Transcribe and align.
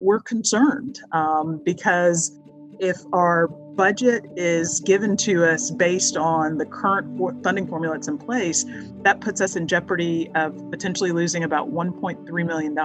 we're 0.00 0.20
concerned 0.20 1.00
um, 1.12 1.60
because 1.64 2.38
if 2.78 2.98
our 3.12 3.48
budget 3.48 4.24
is 4.36 4.80
given 4.80 5.16
to 5.16 5.44
us 5.44 5.70
based 5.70 6.16
on 6.16 6.58
the 6.58 6.66
current 6.66 7.18
funding 7.42 7.66
formula 7.66 7.94
that's 7.94 8.08
in 8.08 8.18
place, 8.18 8.64
that 9.02 9.20
puts 9.20 9.40
us 9.40 9.56
in 9.56 9.66
jeopardy 9.66 10.30
of 10.34 10.54
potentially 10.70 11.12
losing 11.12 11.44
about 11.44 11.70
$1.3 11.72 12.46
million. 12.46 12.78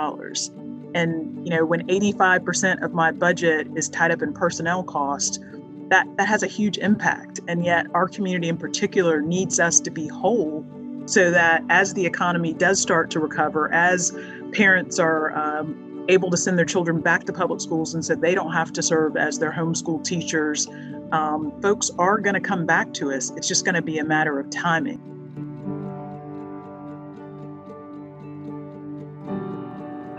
And 0.94 1.46
you 1.46 1.56
know, 1.56 1.66
when 1.66 1.88
85% 1.88 2.84
of 2.84 2.94
my 2.94 3.12
budget 3.12 3.68
is 3.76 3.90
tied 3.90 4.12
up 4.12 4.22
in 4.22 4.34
personnel 4.34 4.84
cost, 4.84 5.42
that, 5.90 6.08
that 6.18 6.28
has 6.28 6.44
a 6.44 6.48
huge 6.48 6.78
impact. 6.78 7.42
And 7.48 7.66
yet 7.66 7.88
our 7.94 8.08
community 8.08 8.48
in 8.48 8.58
particular 8.58 9.22
needs 9.22 9.60
us 9.60 9.80
to 9.82 9.92
be 9.92 10.08
whole 10.08 10.66
so 11.06 11.32
that 11.32 11.64
as 11.70 11.94
the 11.94 12.06
economy 12.06 12.54
does 12.54 12.80
start 12.80 13.10
to 13.12 13.20
recover, 13.20 13.72
as 13.74 14.16
parents 14.54 15.00
are 15.00 15.36
um, 15.38 15.91
able 16.12 16.30
to 16.30 16.38
send 16.38 16.58
their 16.58 16.66
children 16.66 17.00
back 17.00 17.24
to 17.24 17.34
public 17.34 17.62
schools 17.62 17.94
and 17.94 18.04
said 18.04 18.22
they 18.22 18.36
don't 18.36 18.52
have 18.52 18.74
to 18.74 18.84
serve 18.84 19.16
as 19.16 19.40
their 19.40 19.52
homeschool 19.52 20.04
teachers. 20.04 20.68
Um, 21.12 21.54
folks 21.62 21.90
are 21.98 22.18
going 22.20 22.34
to 22.34 22.42
come 22.42 22.66
back 22.66 22.94
to 22.96 23.12
us. 23.12 23.32
It's 23.38 23.48
just 23.48 23.64
going 23.64 23.76
to 23.76 23.82
be 23.82 24.00
a 24.00 24.04
matter 24.04 24.40
of 24.40 24.50
timing. 24.50 25.00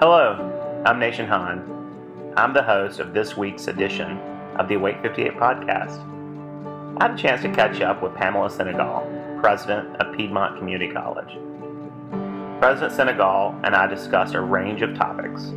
Hello, 0.00 0.82
I'm 0.84 0.98
Nation 0.98 1.28
Hahn. 1.28 2.32
I'm 2.36 2.54
the 2.54 2.62
host 2.62 2.98
of 2.98 3.12
this 3.12 3.36
week's 3.36 3.68
edition 3.68 4.18
of 4.56 4.68
the 4.68 4.74
Awake 4.74 5.00
58 5.02 5.34
podcast. 5.34 6.08
I 6.98 7.08
had 7.08 7.12
a 7.12 7.16
chance 7.16 7.42
to 7.42 7.52
catch 7.52 7.80
up 7.80 8.02
with 8.02 8.14
Pamela 8.14 8.50
Senegal, 8.50 9.06
president 9.40 9.96
of 9.96 10.16
Piedmont 10.16 10.58
Community 10.58 10.92
College. 10.92 11.38
President 12.60 12.92
Senegal 12.92 13.54
and 13.64 13.74
I 13.74 13.86
discussed 13.86 14.34
a 14.34 14.40
range 14.40 14.82
of 14.82 14.94
topics, 14.94 15.52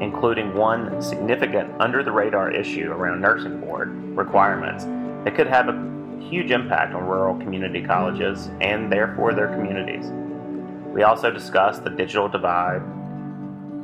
including 0.00 0.54
one 0.54 1.00
significant 1.00 1.72
under 1.80 2.02
the 2.02 2.12
radar 2.12 2.50
issue 2.50 2.90
around 2.90 3.20
nursing 3.20 3.60
board 3.60 3.90
requirements 4.16 4.84
that 5.24 5.34
could 5.34 5.46
have 5.46 5.68
a 5.68 6.20
huge 6.20 6.50
impact 6.50 6.94
on 6.94 7.04
rural 7.04 7.36
community 7.38 7.82
colleges 7.82 8.50
and 8.60 8.90
therefore 8.90 9.32
their 9.32 9.48
communities. 9.48 10.06
We 10.92 11.02
also 11.02 11.30
discussed 11.30 11.84
the 11.84 11.90
digital 11.90 12.28
divide, 12.28 12.82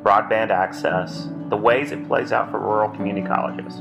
broadband 0.03 0.51
access, 0.51 1.29
the 1.49 1.57
ways 1.57 1.93
it 1.93 2.07
plays 2.09 2.33
out 2.33 2.51
for 2.51 2.59
rural 2.59 2.89
community 2.91 3.27
colleges, 3.27 3.81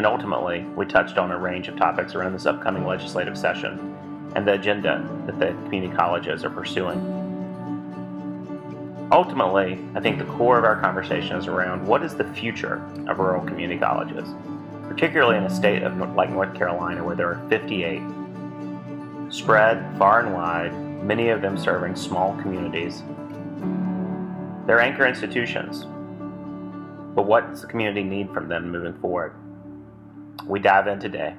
and 0.00 0.06
ultimately, 0.06 0.64
we 0.76 0.86
touched 0.86 1.18
on 1.18 1.30
a 1.30 1.36
range 1.36 1.68
of 1.68 1.76
topics 1.76 2.14
around 2.14 2.32
this 2.32 2.46
upcoming 2.46 2.86
legislative 2.86 3.36
session 3.36 3.94
and 4.34 4.48
the 4.48 4.54
agenda 4.54 5.06
that 5.26 5.38
the 5.38 5.48
community 5.64 5.94
colleges 5.94 6.42
are 6.42 6.48
pursuing 6.48 7.19
ultimately, 9.12 9.78
I 9.94 10.00
think 10.00 10.18
the 10.18 10.24
core 10.24 10.58
of 10.58 10.64
our 10.64 10.80
conversation 10.80 11.36
is 11.36 11.46
around 11.46 11.86
what 11.86 12.02
is 12.02 12.14
the 12.14 12.24
future 12.24 12.82
of 13.08 13.18
rural 13.18 13.44
community 13.44 13.78
colleges, 13.78 14.28
particularly 14.88 15.36
in 15.36 15.44
a 15.44 15.50
state 15.50 15.82
of 15.82 15.96
like 16.14 16.30
North 16.30 16.54
Carolina 16.54 17.04
where 17.04 17.16
there 17.16 17.28
are 17.28 17.48
58 17.48 18.02
spread 19.30 19.96
far 19.96 20.20
and 20.20 20.34
wide, 20.34 20.72
many 21.04 21.28
of 21.28 21.40
them 21.40 21.56
serving 21.56 21.94
small 21.96 22.36
communities. 22.40 23.02
They're 24.66 24.80
anchor 24.80 25.06
institutions, 25.06 25.86
but 27.14 27.26
what 27.26 27.48
does 27.50 27.62
the 27.62 27.66
community 27.66 28.02
need 28.02 28.32
from 28.32 28.48
them 28.48 28.70
moving 28.70 28.98
forward? 29.00 29.34
We 30.46 30.58
dive 30.60 30.86
in 30.86 30.98
today. 31.00 31.34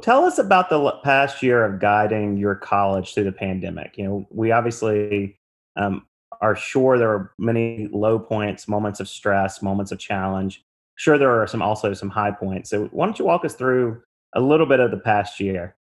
Well, 0.00 0.04
tell 0.16 0.24
us 0.24 0.38
about 0.38 0.70
the 0.70 0.92
past 1.04 1.42
year 1.42 1.62
of 1.62 1.78
guiding 1.78 2.38
your 2.38 2.54
college 2.54 3.12
through 3.12 3.24
the 3.24 3.32
pandemic. 3.32 3.98
You 3.98 4.04
know, 4.04 4.26
we 4.30 4.50
obviously 4.50 5.38
um, 5.76 6.06
are 6.40 6.56
sure 6.56 6.96
there 6.96 7.10
are 7.10 7.34
many 7.38 7.86
low 7.92 8.18
points, 8.18 8.66
moments 8.66 9.00
of 9.00 9.10
stress, 9.10 9.60
moments 9.60 9.92
of 9.92 9.98
challenge. 9.98 10.64
Sure, 10.94 11.18
there 11.18 11.38
are 11.38 11.46
some 11.46 11.60
also 11.60 11.92
some 11.92 12.08
high 12.08 12.30
points. 12.30 12.70
So, 12.70 12.86
why 12.92 13.04
don't 13.04 13.18
you 13.18 13.26
walk 13.26 13.44
us 13.44 13.54
through 13.54 14.00
a 14.34 14.40
little 14.40 14.64
bit 14.64 14.80
of 14.80 14.90
the 14.90 14.96
past 14.96 15.38
year? 15.38 15.76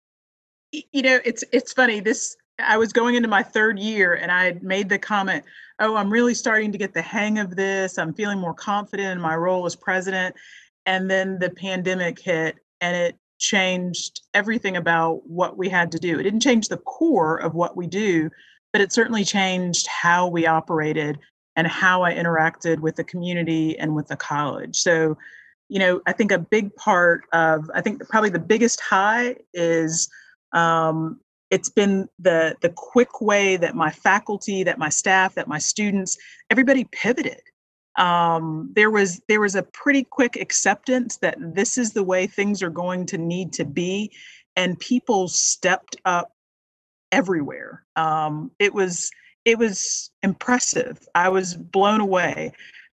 You 0.71 1.01
know, 1.01 1.19
it's 1.25 1.43
it's 1.51 1.73
funny. 1.73 1.99
This 1.99 2.37
I 2.57 2.77
was 2.77 2.93
going 2.93 3.15
into 3.15 3.27
my 3.27 3.43
third 3.43 3.77
year, 3.77 4.13
and 4.13 4.31
I 4.31 4.45
had 4.45 4.63
made 4.63 4.87
the 4.87 4.97
comment, 4.97 5.43
"Oh, 5.79 5.97
I'm 5.97 6.09
really 6.09 6.35
starting 6.35 6.71
to 6.71 6.77
get 6.77 6.93
the 6.93 7.01
hang 7.01 7.37
of 7.37 7.57
this. 7.57 7.97
I'm 7.97 8.13
feeling 8.13 8.39
more 8.39 8.53
confident 8.53 9.09
in 9.09 9.19
my 9.19 9.35
role 9.35 9.65
as 9.65 9.75
president." 9.75 10.37
And 10.85 11.11
then 11.11 11.37
the 11.37 11.49
pandemic 11.49 12.17
hit, 12.17 12.55
and 12.79 12.95
it 12.95 13.19
changed 13.39 14.21
everything 14.33 14.77
about 14.77 15.21
what 15.27 15.57
we 15.57 15.69
had 15.69 15.91
to 15.91 15.99
do. 15.99 16.19
It 16.19 16.23
didn't 16.23 16.41
change 16.41 16.67
the 16.67 16.77
core 16.77 17.37
of 17.37 17.53
what 17.53 17.75
we 17.75 17.87
do, 17.87 18.29
but 18.71 18.81
it 18.81 18.91
certainly 18.91 19.23
changed 19.23 19.87
how 19.87 20.27
we 20.27 20.47
operated 20.47 21.19
and 21.55 21.67
how 21.67 22.03
I 22.03 22.13
interacted 22.13 22.79
with 22.79 22.95
the 22.95 23.03
community 23.03 23.77
and 23.79 23.95
with 23.95 24.07
the 24.07 24.17
college. 24.17 24.77
So, 24.77 25.17
you 25.69 25.79
know, 25.79 26.01
I 26.05 26.11
think 26.11 26.31
a 26.31 26.39
big 26.39 26.75
part 26.75 27.21
of, 27.33 27.69
I 27.73 27.81
think 27.81 28.07
probably 28.09 28.29
the 28.29 28.39
biggest 28.39 28.81
high 28.81 29.37
is 29.53 30.09
um, 30.51 31.19
it's 31.51 31.69
been 31.69 32.07
the 32.19 32.55
the 32.61 32.69
quick 32.69 33.21
way 33.21 33.55
that 33.57 33.75
my 33.75 33.91
faculty, 33.91 34.63
that 34.63 34.77
my 34.77 34.89
staff, 34.89 35.35
that 35.35 35.47
my 35.47 35.59
students, 35.59 36.17
everybody 36.49 36.85
pivoted 36.91 37.41
um, 37.97 38.71
there 38.75 38.91
was 38.91 39.21
there 39.27 39.41
was 39.41 39.55
a 39.55 39.63
pretty 39.63 40.03
quick 40.03 40.35
acceptance 40.35 41.17
that 41.17 41.37
this 41.39 41.77
is 41.77 41.93
the 41.93 42.03
way 42.03 42.27
things 42.27 42.61
are 42.61 42.69
going 42.69 43.05
to 43.07 43.17
need 43.17 43.53
to 43.53 43.65
be, 43.65 44.11
and 44.55 44.79
people 44.79 45.27
stepped 45.27 45.95
up 46.05 46.31
everywhere. 47.11 47.85
Um, 47.95 48.51
it 48.59 48.73
was 48.73 49.11
it 49.45 49.57
was 49.57 50.11
impressive. 50.23 50.99
I 51.15 51.29
was 51.29 51.55
blown 51.55 52.01
away 52.01 52.51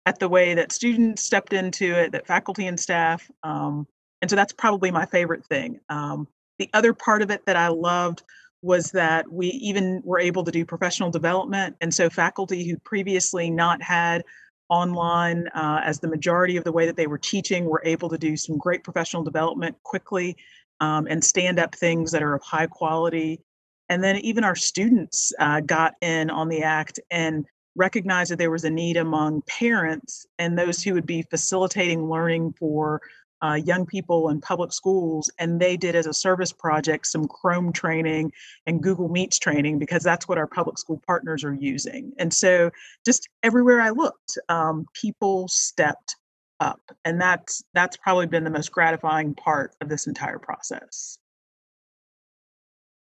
at 0.06 0.18
the 0.18 0.28
way 0.28 0.54
that 0.54 0.72
students 0.72 1.22
stepped 1.22 1.52
into 1.52 1.94
it, 1.94 2.12
that 2.12 2.26
faculty 2.26 2.66
and 2.66 2.80
staff, 2.80 3.30
um, 3.44 3.86
and 4.20 4.28
so 4.28 4.34
that's 4.34 4.52
probably 4.52 4.90
my 4.90 5.06
favorite 5.06 5.44
thing. 5.44 5.78
Um, 5.90 6.26
the 6.58 6.70
other 6.74 6.92
part 6.92 7.22
of 7.22 7.30
it 7.30 7.46
that 7.46 7.56
I 7.56 7.68
loved 7.68 8.22
was 8.62 8.90
that 8.90 9.30
we 9.30 9.46
even 9.48 10.02
were 10.04 10.18
able 10.18 10.42
to 10.42 10.50
do 10.50 10.64
professional 10.64 11.10
development, 11.10 11.76
and 11.80 11.94
so 11.94 12.10
faculty 12.10 12.68
who 12.68 12.76
previously 12.78 13.48
not 13.48 13.80
had 13.80 14.24
online 14.68 15.48
uh, 15.48 15.80
as 15.84 16.00
the 16.00 16.08
majority 16.08 16.56
of 16.56 16.64
the 16.64 16.72
way 16.72 16.86
that 16.86 16.96
they 16.96 17.06
were 17.06 17.18
teaching 17.18 17.64
were 17.64 17.82
able 17.84 18.08
to 18.08 18.18
do 18.18 18.36
some 18.36 18.58
great 18.58 18.84
professional 18.84 19.22
development 19.22 19.76
quickly 19.82 20.36
um, 20.80 21.06
and 21.08 21.22
stand 21.24 21.58
up 21.58 21.74
things 21.74 22.12
that 22.12 22.22
are 22.22 22.34
of 22.34 22.42
high 22.42 22.66
quality. 22.66 23.40
And 23.88 24.04
then 24.04 24.16
even 24.18 24.44
our 24.44 24.56
students 24.56 25.32
uh, 25.38 25.60
got 25.60 25.94
in 26.00 26.30
on 26.30 26.48
the 26.48 26.62
act 26.62 27.00
and 27.10 27.46
recognized 27.74 28.30
that 28.30 28.38
there 28.38 28.50
was 28.50 28.64
a 28.64 28.70
need 28.70 28.96
among 28.96 29.42
parents 29.42 30.26
and 30.38 30.58
those 30.58 30.82
who 30.82 30.94
would 30.94 31.06
be 31.06 31.22
facilitating 31.22 32.10
learning 32.10 32.52
for 32.58 33.00
uh, 33.42 33.60
young 33.64 33.86
people 33.86 34.28
in 34.30 34.40
public 34.40 34.72
schools, 34.72 35.30
and 35.38 35.60
they 35.60 35.76
did 35.76 35.94
as 35.94 36.06
a 36.06 36.12
service 36.12 36.52
project 36.52 37.06
some 37.06 37.26
Chrome 37.26 37.72
training 37.72 38.32
and 38.66 38.82
Google 38.82 39.08
Meets 39.08 39.38
training 39.38 39.78
because 39.78 40.02
that's 40.02 40.28
what 40.28 40.38
our 40.38 40.46
public 40.46 40.78
school 40.78 41.00
partners 41.06 41.44
are 41.44 41.54
using. 41.54 42.12
And 42.18 42.32
so, 42.32 42.70
just 43.04 43.28
everywhere 43.42 43.80
I 43.80 43.90
looked, 43.90 44.38
um, 44.48 44.86
people 44.94 45.48
stepped 45.48 46.16
up, 46.60 46.80
and 47.04 47.20
that's 47.20 47.62
that's 47.74 47.96
probably 47.96 48.26
been 48.26 48.44
the 48.44 48.50
most 48.50 48.72
gratifying 48.72 49.34
part 49.34 49.74
of 49.80 49.88
this 49.88 50.06
entire 50.06 50.38
process. 50.38 51.18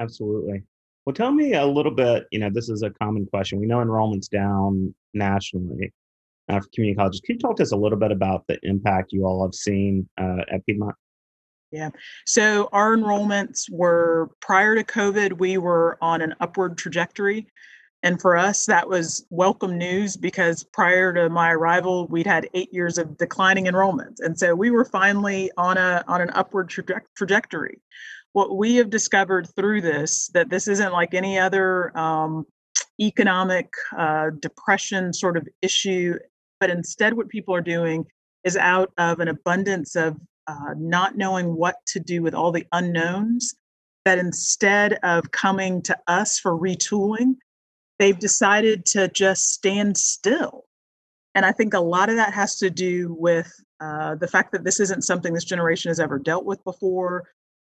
Absolutely. 0.00 0.62
Well, 1.06 1.14
tell 1.14 1.32
me 1.32 1.54
a 1.54 1.64
little 1.64 1.94
bit. 1.94 2.26
You 2.30 2.40
know, 2.40 2.50
this 2.52 2.68
is 2.68 2.82
a 2.82 2.90
common 2.90 3.26
question. 3.26 3.60
We 3.60 3.66
know 3.66 3.80
enrollment's 3.80 4.28
down 4.28 4.94
nationally 5.14 5.92
for 6.48 6.60
community 6.74 6.96
colleges. 6.96 7.20
Can 7.20 7.36
you 7.36 7.40
talk 7.40 7.56
to 7.56 7.62
us 7.62 7.72
a 7.72 7.76
little 7.76 7.98
bit 7.98 8.12
about 8.12 8.44
the 8.48 8.58
impact 8.62 9.12
you 9.12 9.24
all 9.24 9.42
have 9.42 9.54
seen 9.54 10.08
uh, 10.18 10.42
at 10.52 10.64
Piedmont? 10.66 10.94
Yeah. 11.72 11.90
So 12.24 12.68
our 12.72 12.96
enrollments 12.96 13.70
were 13.70 14.30
prior 14.40 14.74
to 14.76 14.84
COVID, 14.84 15.38
we 15.38 15.58
were 15.58 15.98
on 16.00 16.22
an 16.22 16.34
upward 16.40 16.78
trajectory. 16.78 17.48
And 18.02 18.20
for 18.20 18.36
us, 18.36 18.66
that 18.66 18.88
was 18.88 19.26
welcome 19.30 19.76
news 19.76 20.16
because 20.16 20.62
prior 20.62 21.12
to 21.14 21.28
my 21.28 21.50
arrival, 21.50 22.06
we'd 22.06 22.26
had 22.26 22.48
eight 22.54 22.72
years 22.72 22.98
of 22.98 23.16
declining 23.16 23.66
enrollment. 23.66 24.20
And 24.20 24.38
so 24.38 24.54
we 24.54 24.70
were 24.70 24.84
finally 24.84 25.50
on 25.56 25.76
a 25.76 26.04
on 26.06 26.20
an 26.20 26.30
upward 26.30 26.70
traje- 26.70 27.00
trajectory. 27.16 27.80
What 28.32 28.56
we 28.56 28.76
have 28.76 28.90
discovered 28.90 29.48
through 29.56 29.80
this, 29.80 30.28
that 30.34 30.50
this 30.50 30.68
isn't 30.68 30.92
like 30.92 31.14
any 31.14 31.38
other 31.38 31.96
um, 31.98 32.46
economic 33.00 33.72
uh, 33.96 34.30
depression 34.40 35.12
sort 35.12 35.36
of 35.36 35.48
issue 35.62 36.16
but 36.60 36.70
instead, 36.70 37.14
what 37.14 37.28
people 37.28 37.54
are 37.54 37.60
doing 37.60 38.06
is 38.44 38.56
out 38.56 38.92
of 38.98 39.20
an 39.20 39.28
abundance 39.28 39.96
of 39.96 40.16
uh, 40.46 40.74
not 40.76 41.16
knowing 41.16 41.56
what 41.56 41.76
to 41.86 42.00
do 42.00 42.22
with 42.22 42.34
all 42.34 42.52
the 42.52 42.66
unknowns, 42.72 43.54
that 44.04 44.18
instead 44.18 44.94
of 45.02 45.30
coming 45.32 45.82
to 45.82 45.98
us 46.06 46.38
for 46.38 46.56
retooling, 46.56 47.34
they've 47.98 48.18
decided 48.18 48.86
to 48.86 49.08
just 49.08 49.52
stand 49.52 49.96
still. 49.98 50.64
And 51.34 51.44
I 51.44 51.52
think 51.52 51.74
a 51.74 51.80
lot 51.80 52.08
of 52.08 52.16
that 52.16 52.32
has 52.32 52.56
to 52.60 52.70
do 52.70 53.14
with 53.18 53.52
uh, 53.80 54.14
the 54.14 54.28
fact 54.28 54.52
that 54.52 54.64
this 54.64 54.80
isn't 54.80 55.02
something 55.02 55.34
this 55.34 55.44
generation 55.44 55.90
has 55.90 56.00
ever 56.00 56.18
dealt 56.18 56.44
with 56.44 56.62
before. 56.64 57.24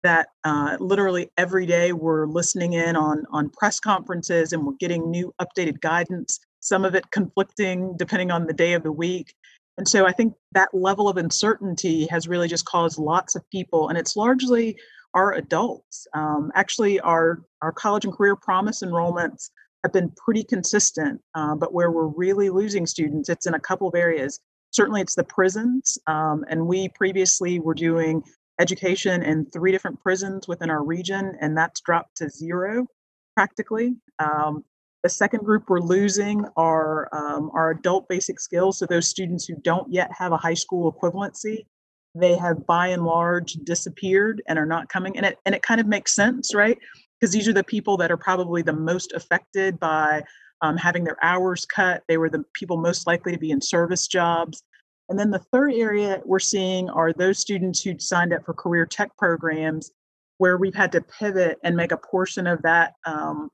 That 0.02 0.28
uh, 0.42 0.78
literally 0.80 1.30
every 1.36 1.64
day 1.64 1.92
we're 1.92 2.26
listening 2.26 2.72
in 2.72 2.96
on 2.96 3.24
on 3.30 3.50
press 3.50 3.78
conferences 3.78 4.52
and 4.52 4.66
we're 4.66 4.72
getting 4.80 5.08
new 5.10 5.32
updated 5.40 5.80
guidance 5.80 6.40
some 6.62 6.84
of 6.84 6.94
it 6.94 7.10
conflicting 7.10 7.94
depending 7.96 8.30
on 8.30 8.46
the 8.46 8.52
day 8.52 8.72
of 8.72 8.84
the 8.84 8.92
week. 8.92 9.34
And 9.78 9.88
so 9.88 10.06
I 10.06 10.12
think 10.12 10.34
that 10.52 10.68
level 10.72 11.08
of 11.08 11.16
uncertainty 11.16 12.06
has 12.06 12.28
really 12.28 12.46
just 12.46 12.64
caused 12.66 12.98
lots 12.98 13.34
of 13.34 13.48
people, 13.50 13.88
and 13.88 13.98
it's 13.98 14.16
largely 14.16 14.78
our 15.14 15.34
adults. 15.34 16.06
Um, 16.14 16.52
actually, 16.54 17.00
our, 17.00 17.42
our 17.62 17.72
college 17.72 18.04
and 18.04 18.14
career 18.14 18.36
promise 18.36 18.82
enrollments 18.82 19.50
have 19.82 19.92
been 19.92 20.12
pretty 20.24 20.44
consistent, 20.44 21.20
uh, 21.34 21.54
but 21.56 21.74
where 21.74 21.90
we're 21.90 22.06
really 22.06 22.48
losing 22.48 22.86
students, 22.86 23.28
it's 23.28 23.46
in 23.46 23.54
a 23.54 23.60
couple 23.60 23.88
of 23.88 23.94
areas. 23.94 24.38
Certainly, 24.70 25.00
it's 25.02 25.16
the 25.16 25.24
prisons, 25.24 25.98
um, 26.06 26.44
and 26.48 26.66
we 26.66 26.88
previously 26.90 27.58
were 27.58 27.74
doing 27.74 28.22
education 28.60 29.22
in 29.22 29.46
three 29.46 29.72
different 29.72 30.00
prisons 30.00 30.46
within 30.46 30.70
our 30.70 30.84
region, 30.84 31.36
and 31.40 31.56
that's 31.56 31.80
dropped 31.80 32.18
to 32.18 32.28
zero 32.28 32.86
practically. 33.34 33.96
Um, 34.18 34.64
the 35.02 35.08
second 35.08 35.44
group 35.44 35.64
we're 35.68 35.80
losing 35.80 36.44
are 36.56 37.08
um, 37.12 37.50
our 37.54 37.70
adult 37.70 38.08
basic 38.08 38.38
skills. 38.38 38.78
So 38.78 38.86
those 38.86 39.08
students 39.08 39.46
who 39.46 39.56
don't 39.56 39.92
yet 39.92 40.10
have 40.16 40.32
a 40.32 40.36
high 40.36 40.54
school 40.54 40.92
equivalency, 40.92 41.66
they 42.14 42.36
have 42.36 42.66
by 42.66 42.88
and 42.88 43.04
large 43.04 43.54
disappeared 43.64 44.42
and 44.46 44.58
are 44.58 44.66
not 44.66 44.88
coming. 44.88 45.16
And 45.16 45.26
it 45.26 45.38
and 45.44 45.54
it 45.54 45.62
kind 45.62 45.80
of 45.80 45.86
makes 45.86 46.14
sense, 46.14 46.54
right? 46.54 46.78
Because 47.18 47.32
these 47.32 47.48
are 47.48 47.52
the 47.52 47.64
people 47.64 47.96
that 47.96 48.12
are 48.12 48.16
probably 48.16 48.62
the 48.62 48.72
most 48.72 49.12
affected 49.12 49.80
by 49.80 50.22
um, 50.60 50.76
having 50.76 51.04
their 51.04 51.22
hours 51.22 51.66
cut. 51.66 52.02
They 52.06 52.18
were 52.18 52.30
the 52.30 52.44
people 52.54 52.76
most 52.76 53.06
likely 53.06 53.32
to 53.32 53.38
be 53.38 53.50
in 53.50 53.60
service 53.60 54.06
jobs. 54.06 54.62
And 55.08 55.18
then 55.18 55.30
the 55.30 55.44
third 55.52 55.72
area 55.74 56.22
we're 56.24 56.38
seeing 56.38 56.88
are 56.88 57.12
those 57.12 57.38
students 57.38 57.82
who 57.82 57.98
signed 57.98 58.32
up 58.32 58.44
for 58.46 58.54
career 58.54 58.86
tech 58.86 59.16
programs 59.16 59.90
where 60.38 60.56
we've 60.56 60.74
had 60.74 60.92
to 60.92 61.00
pivot 61.00 61.58
and 61.64 61.76
make 61.76 61.92
a 61.92 61.96
portion 61.96 62.46
of 62.46 62.62
that 62.62 62.94
um, 63.04 63.50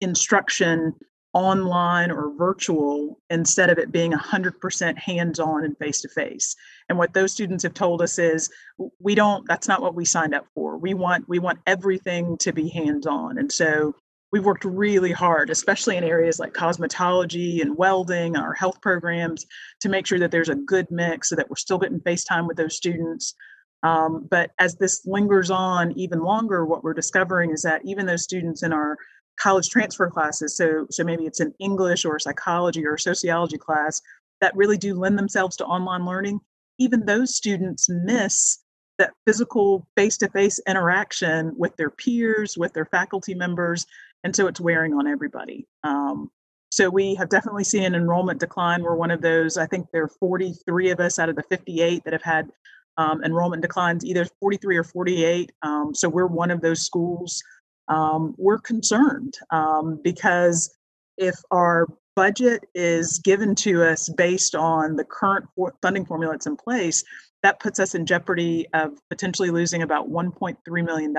instruction 0.00 0.94
online 1.34 2.10
or 2.10 2.32
virtual 2.36 3.20
instead 3.30 3.70
of 3.70 3.78
it 3.78 3.92
being 3.92 4.12
100% 4.12 4.98
hands-on 4.98 5.64
and 5.64 5.76
face-to-face. 5.78 6.56
And 6.88 6.96
what 6.96 7.12
those 7.12 7.32
students 7.32 7.62
have 7.64 7.74
told 7.74 8.00
us 8.00 8.18
is 8.18 8.50
we 8.98 9.14
don't 9.14 9.46
that's 9.46 9.68
not 9.68 9.82
what 9.82 9.94
we 9.94 10.04
signed 10.04 10.34
up 10.34 10.46
for. 10.54 10.78
We 10.78 10.94
want 10.94 11.28
we 11.28 11.38
want 11.38 11.58
everything 11.66 12.38
to 12.38 12.52
be 12.52 12.68
hands-on. 12.68 13.38
And 13.38 13.52
so 13.52 13.94
we've 14.32 14.44
worked 14.44 14.64
really 14.64 15.12
hard 15.12 15.50
especially 15.50 15.96
in 15.96 16.04
areas 16.04 16.38
like 16.38 16.52
cosmetology 16.54 17.62
and 17.62 17.76
welding 17.76 18.36
our 18.36 18.54
health 18.54 18.80
programs 18.80 19.46
to 19.80 19.88
make 19.88 20.06
sure 20.06 20.18
that 20.18 20.30
there's 20.30 20.50
a 20.50 20.54
good 20.54 20.90
mix 20.90 21.28
so 21.28 21.36
that 21.36 21.48
we're 21.48 21.56
still 21.56 21.78
getting 21.78 22.00
face 22.00 22.24
time 22.24 22.46
with 22.46 22.56
those 22.56 22.76
students. 22.76 23.34
Um, 23.82 24.26
but 24.28 24.50
as 24.58 24.76
this 24.76 25.06
lingers 25.06 25.50
on 25.50 25.92
even 25.92 26.20
longer 26.20 26.64
what 26.64 26.82
we're 26.82 26.94
discovering 26.94 27.52
is 27.52 27.62
that 27.62 27.82
even 27.84 28.06
those 28.06 28.24
students 28.24 28.62
in 28.62 28.72
our 28.72 28.96
college 29.40 29.68
transfer 29.68 30.10
classes. 30.10 30.56
So, 30.56 30.86
so 30.90 31.04
maybe 31.04 31.24
it's 31.24 31.40
an 31.40 31.54
English 31.58 32.04
or 32.04 32.18
psychology 32.18 32.84
or 32.84 32.98
sociology 32.98 33.58
class 33.58 34.00
that 34.40 34.56
really 34.56 34.76
do 34.76 34.94
lend 34.94 35.18
themselves 35.18 35.56
to 35.56 35.64
online 35.64 36.04
learning. 36.04 36.40
Even 36.78 37.04
those 37.04 37.34
students 37.34 37.88
miss 37.88 38.58
that 38.98 39.12
physical 39.26 39.86
face-to-face 39.96 40.60
interaction 40.66 41.52
with 41.56 41.76
their 41.76 41.90
peers, 41.90 42.56
with 42.58 42.72
their 42.72 42.86
faculty 42.86 43.34
members, 43.34 43.86
and 44.24 44.34
so 44.34 44.48
it's 44.48 44.60
wearing 44.60 44.92
on 44.94 45.06
everybody. 45.06 45.66
Um, 45.84 46.30
so 46.70 46.90
we 46.90 47.14
have 47.14 47.28
definitely 47.28 47.64
seen 47.64 47.84
an 47.84 47.94
enrollment 47.94 48.40
decline. 48.40 48.82
We're 48.82 48.96
one 48.96 49.10
of 49.10 49.22
those. 49.22 49.56
I 49.56 49.66
think 49.66 49.86
there 49.92 50.02
are 50.02 50.08
43 50.20 50.90
of 50.90 51.00
us 51.00 51.18
out 51.18 51.28
of 51.28 51.36
the 51.36 51.44
58 51.44 52.04
that 52.04 52.12
have 52.12 52.22
had 52.22 52.50
um, 52.98 53.22
enrollment 53.24 53.62
declines, 53.62 54.04
either 54.04 54.26
43 54.40 54.76
or 54.76 54.84
48. 54.84 55.52
Um, 55.62 55.94
so 55.94 56.08
we're 56.08 56.26
one 56.26 56.50
of 56.50 56.60
those 56.60 56.84
schools 56.84 57.42
um, 57.88 58.34
we're 58.38 58.58
concerned 58.58 59.34
um, 59.50 60.00
because 60.02 60.74
if 61.16 61.34
our 61.50 61.86
budget 62.16 62.64
is 62.74 63.18
given 63.18 63.54
to 63.54 63.84
us 63.84 64.08
based 64.08 64.54
on 64.54 64.96
the 64.96 65.04
current 65.04 65.46
funding 65.82 66.04
formula 66.04 66.34
that's 66.34 66.46
in 66.46 66.56
place, 66.56 67.04
that 67.42 67.60
puts 67.60 67.78
us 67.78 67.94
in 67.94 68.06
jeopardy 68.06 68.66
of 68.74 68.98
potentially 69.08 69.50
losing 69.50 69.82
about 69.82 70.10
$1.3 70.10 70.84
million. 70.84 71.14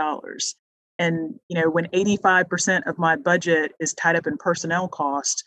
And 1.00 1.40
you 1.48 1.62
know, 1.62 1.70
when 1.70 1.86
85% 1.88 2.86
of 2.86 2.98
my 2.98 3.16
budget 3.16 3.72
is 3.80 3.94
tied 3.94 4.18
up 4.18 4.28
in 4.28 4.38
personnel 4.38 4.88
cost, 4.88 5.44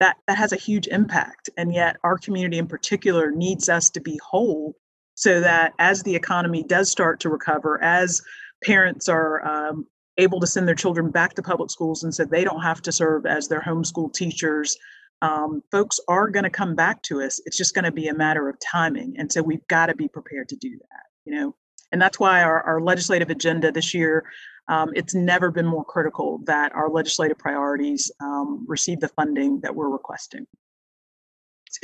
that, 0.00 0.16
that 0.26 0.38
has 0.38 0.52
a 0.52 0.56
huge 0.56 0.86
impact. 0.88 1.50
And 1.56 1.74
yet 1.74 1.96
our 2.02 2.18
community 2.18 2.58
in 2.58 2.66
particular 2.66 3.30
needs 3.30 3.68
us 3.68 3.90
to 3.90 4.00
be 4.00 4.18
whole 4.26 4.74
so 5.14 5.40
that 5.40 5.74
as 5.78 6.02
the 6.02 6.16
economy 6.16 6.62
does 6.62 6.90
start 6.90 7.20
to 7.20 7.28
recover, 7.28 7.82
as 7.82 8.22
parents 8.64 9.08
are 9.08 9.46
um, 9.46 9.86
able 10.18 10.40
to 10.40 10.46
send 10.46 10.68
their 10.68 10.74
children 10.74 11.10
back 11.10 11.34
to 11.34 11.42
public 11.42 11.70
schools 11.70 12.04
and 12.04 12.14
said 12.14 12.30
they 12.30 12.44
don't 12.44 12.62
have 12.62 12.82
to 12.82 12.92
serve 12.92 13.26
as 13.26 13.48
their 13.48 13.60
homeschool 13.60 14.12
teachers. 14.12 14.76
Um, 15.22 15.62
folks 15.70 15.98
are 16.08 16.28
going 16.28 16.44
to 16.44 16.50
come 16.50 16.74
back 16.74 17.02
to 17.02 17.22
us. 17.22 17.40
It's 17.46 17.56
just 17.56 17.74
going 17.74 17.84
to 17.84 17.92
be 17.92 18.08
a 18.08 18.14
matter 18.14 18.48
of 18.48 18.58
timing. 18.60 19.14
And 19.18 19.30
so 19.30 19.42
we've 19.42 19.66
got 19.68 19.86
to 19.86 19.94
be 19.94 20.08
prepared 20.08 20.48
to 20.50 20.56
do 20.56 20.70
that, 20.70 21.06
you 21.24 21.34
know. 21.34 21.54
And 21.92 22.02
that's 22.02 22.18
why 22.18 22.42
our, 22.42 22.62
our 22.62 22.80
legislative 22.80 23.30
agenda 23.30 23.70
this 23.70 23.94
year, 23.94 24.24
um, 24.68 24.90
it's 24.94 25.14
never 25.14 25.50
been 25.50 25.66
more 25.66 25.84
critical 25.84 26.40
that 26.44 26.74
our 26.74 26.90
legislative 26.90 27.38
priorities 27.38 28.10
um, 28.20 28.64
receive 28.68 29.00
the 29.00 29.08
funding 29.08 29.60
that 29.60 29.74
we're 29.74 29.90
requesting 29.90 30.46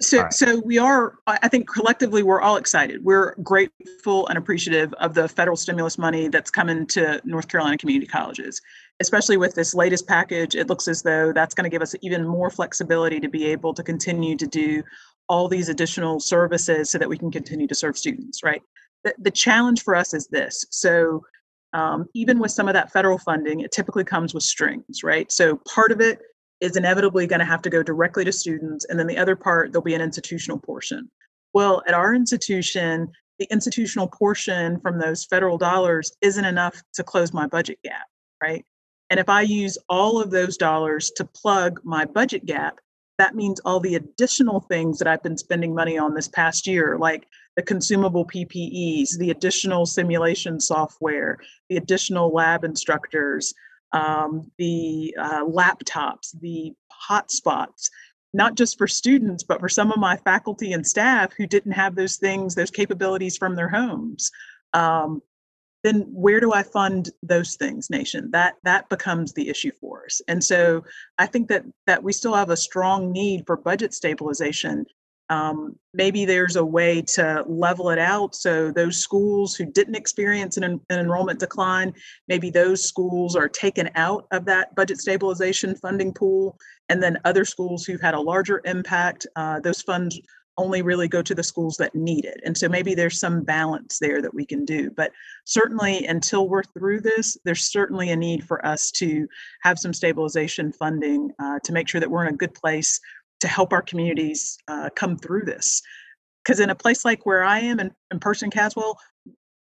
so 0.00 0.23
right. 0.23 0.32
so 0.32 0.61
we 0.64 0.79
are 0.79 1.14
i 1.26 1.49
think 1.49 1.69
collectively 1.69 2.23
we're 2.23 2.41
all 2.41 2.56
excited. 2.56 3.05
We're 3.05 3.35
grateful 3.37 4.26
and 4.29 4.38
appreciative 4.38 4.93
of 4.94 5.14
the 5.14 5.29
federal 5.29 5.56
stimulus 5.56 5.99
money 5.99 6.29
that's 6.29 6.50
coming 6.50 6.87
to 6.88 7.20
north 7.25 7.49
carolina 7.49 7.76
community 7.79 8.06
colleges. 8.06 8.61
Especially 9.00 9.37
with 9.37 9.55
this 9.55 9.75
latest 9.75 10.06
package 10.06 10.55
it 10.55 10.69
looks 10.69 10.88
as 10.88 11.02
though 11.02 11.32
that's 11.32 11.55
going 11.55 11.64
to 11.64 11.70
give 11.70 11.82
us 11.82 11.94
even 12.02 12.26
more 12.26 12.50
flexibility 12.50 13.20
to 13.20 13.29
be 13.29 13.47
able 13.47 13.75
to 13.75 13.82
continue 13.82 14.37
to 14.37 14.47
do 14.47 14.82
all 15.29 15.49
these 15.49 15.69
additional 15.69 16.19
services 16.19 16.91
so 16.91 16.99
that 16.99 17.08
we 17.08 17.17
can 17.17 17.31
continue 17.31 17.67
to 17.67 17.75
serve 17.75 17.97
students 17.97 18.43
right? 18.43 18.62
The, 19.05 19.14
the 19.19 19.31
challenge 19.31 19.82
for 19.82 19.94
us 19.94 20.12
is 20.14 20.26
this. 20.29 20.64
So 20.70 21.25
um, 21.73 22.06
even 22.14 22.38
with 22.38 22.50
some 22.50 22.69
of 22.69 22.75
that 22.75 22.93
federal 22.93 23.19
funding 23.19 23.61
it 23.61 23.73
typically 23.73 24.05
comes 24.05 24.35
with 24.35 24.43
strings 24.43 25.02
right? 25.02 25.31
So 25.31 25.61
part 25.73 25.93
of 25.93 26.00
it 26.00 26.20
is 26.61 26.77
inevitably 26.77 27.27
going 27.27 27.41
to 27.41 27.45
have 27.45 27.62
to 27.62 27.71
go 27.71 27.83
directly 27.83 28.25
to 28.25 28.33
students. 28.33 28.85
And 28.87 28.99
then 28.99 29.07
the 29.07 29.19
other 29.19 29.37
part, 29.37 29.73
there'll 29.73 29.83
be 29.83 29.95
an 29.95 30.01
institutional 30.01 30.59
portion. 30.59 31.11
Well, 31.53 31.83
at 31.87 31.95
our 31.95 32.15
institution, 32.15 33.11
the 33.39 33.49
institutional 33.51 34.07
portion 34.07 34.79
from 34.81 34.99
those 34.99 35.25
federal 35.25 35.59
dollars 35.59 36.12
isn't 36.21 36.45
enough 36.45 36.83
to 36.95 37.03
close 37.03 37.33
my 37.33 37.47
budget 37.47 37.79
gap, 37.83 38.07
right? 38.43 38.65
And 39.09 39.19
if 39.19 39.29
I 39.29 39.41
use 39.41 39.77
all 39.89 40.21
of 40.21 40.31
those 40.31 40.57
dollars 40.57 41.11
to 41.17 41.25
plug 41.25 41.81
my 41.83 42.05
budget 42.05 42.47
gap, 42.47 42.79
that 43.19 43.35
means 43.35 43.61
all 43.65 43.81
the 43.81 43.97
additional 43.97 44.61
things 44.61 44.99
that 44.99 45.09
I've 45.09 45.23
been 45.23 45.37
spending 45.37 45.75
money 45.75 45.99
on 45.99 46.14
this 46.14 46.29
past 46.29 46.67
year, 46.67 46.97
like 46.99 47.26
the 47.57 47.62
consumable 47.62 48.25
PPEs, 48.25 49.19
the 49.19 49.31
additional 49.31 49.85
simulation 49.85 50.61
software, 50.61 51.38
the 51.69 51.76
additional 51.76 52.33
lab 52.33 52.64
instructors, 52.64 53.52
um, 53.92 54.50
the 54.59 55.14
uh, 55.18 55.44
laptops, 55.44 56.38
the 56.40 56.73
hotspots, 57.09 57.90
not 58.32 58.54
just 58.54 58.78
for 58.78 58.87
students, 58.87 59.42
but 59.42 59.61
for 59.61 59.68
some 59.68 59.90
of 59.90 59.99
my 59.99 60.16
faculty 60.18 60.73
and 60.73 60.87
staff 60.87 61.32
who 61.37 61.47
didn't 61.47 61.73
have 61.73 61.94
those 61.94 62.16
things, 62.16 62.54
those 62.54 62.70
capabilities 62.70 63.37
from 63.37 63.56
their 63.56 63.68
homes. 63.68 64.30
Um, 64.73 65.23
then 65.82 66.06
where 66.11 66.40
do 66.40 66.52
I 66.52 66.62
fund 66.62 67.11
those 67.23 67.56
things, 67.56 67.88
nation? 67.88 68.30
That 68.32 68.56
that 68.64 68.88
becomes 68.88 69.32
the 69.32 69.49
issue 69.49 69.73
for 69.80 70.04
us. 70.04 70.20
And 70.28 70.44
so 70.44 70.85
I 71.18 71.26
think 71.26 71.49
that 71.49 71.64
that 71.87 72.02
we 72.02 72.12
still 72.12 72.35
have 72.35 72.50
a 72.50 72.56
strong 72.56 73.12
need 73.12 73.44
for 73.47 73.56
budget 73.56 73.94
stabilization 73.94 74.85
um, 75.31 75.77
maybe 75.95 76.25
there's 76.25 76.57
a 76.57 76.65
way 76.65 77.01
to 77.01 77.45
level 77.47 77.91
it 77.91 77.99
out 77.99 78.35
so 78.35 78.73
those 78.73 78.99
schools 78.99 79.55
who 79.55 79.65
didn't 79.65 79.95
experience 79.95 80.57
an, 80.57 80.65
an, 80.65 80.81
enrollment 80.91 81.39
decline, 81.39 81.95
maybe 82.27 82.51
those 82.51 82.85
schools 82.85 83.37
are 83.37 83.49
taken 83.49 83.89
out 83.95 84.27
of 84.33 84.45
that 84.45 84.75
budget 84.75 84.99
stabilization 84.99 85.77
funding 85.77 86.13
pool. 86.13 86.59
And 86.89 87.01
then 87.01 87.17
other 87.25 87.45
schools 87.45 87.85
who've 87.85 88.01
had 88.01 88.15
a 88.15 88.21
larger 88.21 88.61
impact, 88.65 89.27
uh, 89.37 89.61
those 89.61 89.83
funds 89.83 90.21
only 90.59 90.83
really 90.83 91.09
go 91.09 91.23
to 91.23 91.35
the 91.35 91.43
schools 91.43 91.77
that 91.77 91.95
need 91.95 92.25
it. 92.25 92.41
And 92.45 92.57
so 92.57 92.69
maybe 92.69 92.95
there's 92.95 93.19
some 93.19 93.43
balance 93.43 93.99
there 93.99 94.21
that 94.21 94.35
we 94.35 94.45
can 94.45 94.65
do. 94.65 94.91
But 94.91 95.13
certainly 95.45 96.05
until 96.07 96.49
we're 96.49 96.65
through 96.65 97.01
this, 97.01 97.37
there's 97.45 97.71
certainly 97.71 98.11
a 98.11 98.17
need 98.17 98.45
for 98.45 98.65
us 98.67 98.91
to 98.93 99.27
have 99.63 99.79
some 99.79 99.95
stabilization 99.95 100.73
funding 100.73 101.31
uh, 101.39 101.61
to 101.65 101.73
make 101.73 101.89
sure 101.89 102.01
that 102.01 102.11
we're 102.11 102.27
in 102.27 102.35
a 102.35 102.37
good 102.37 102.55
place 102.55 103.01
to 103.40 103.49
help 103.49 103.73
our 103.73 103.82
communities 103.82 104.59
uh, 104.68 104.90
come 104.94 105.16
through 105.16 105.44
this. 105.44 105.82
Because 106.44 106.61
in 106.61 106.70
a 106.70 106.75
place 106.75 107.04
like 107.04 107.26
where 107.26 107.44
I 107.44 107.61
am 107.61 107.80
in, 107.80 107.90
in 108.11 108.18
Person 108.18 108.50
Caswell, 108.50 108.99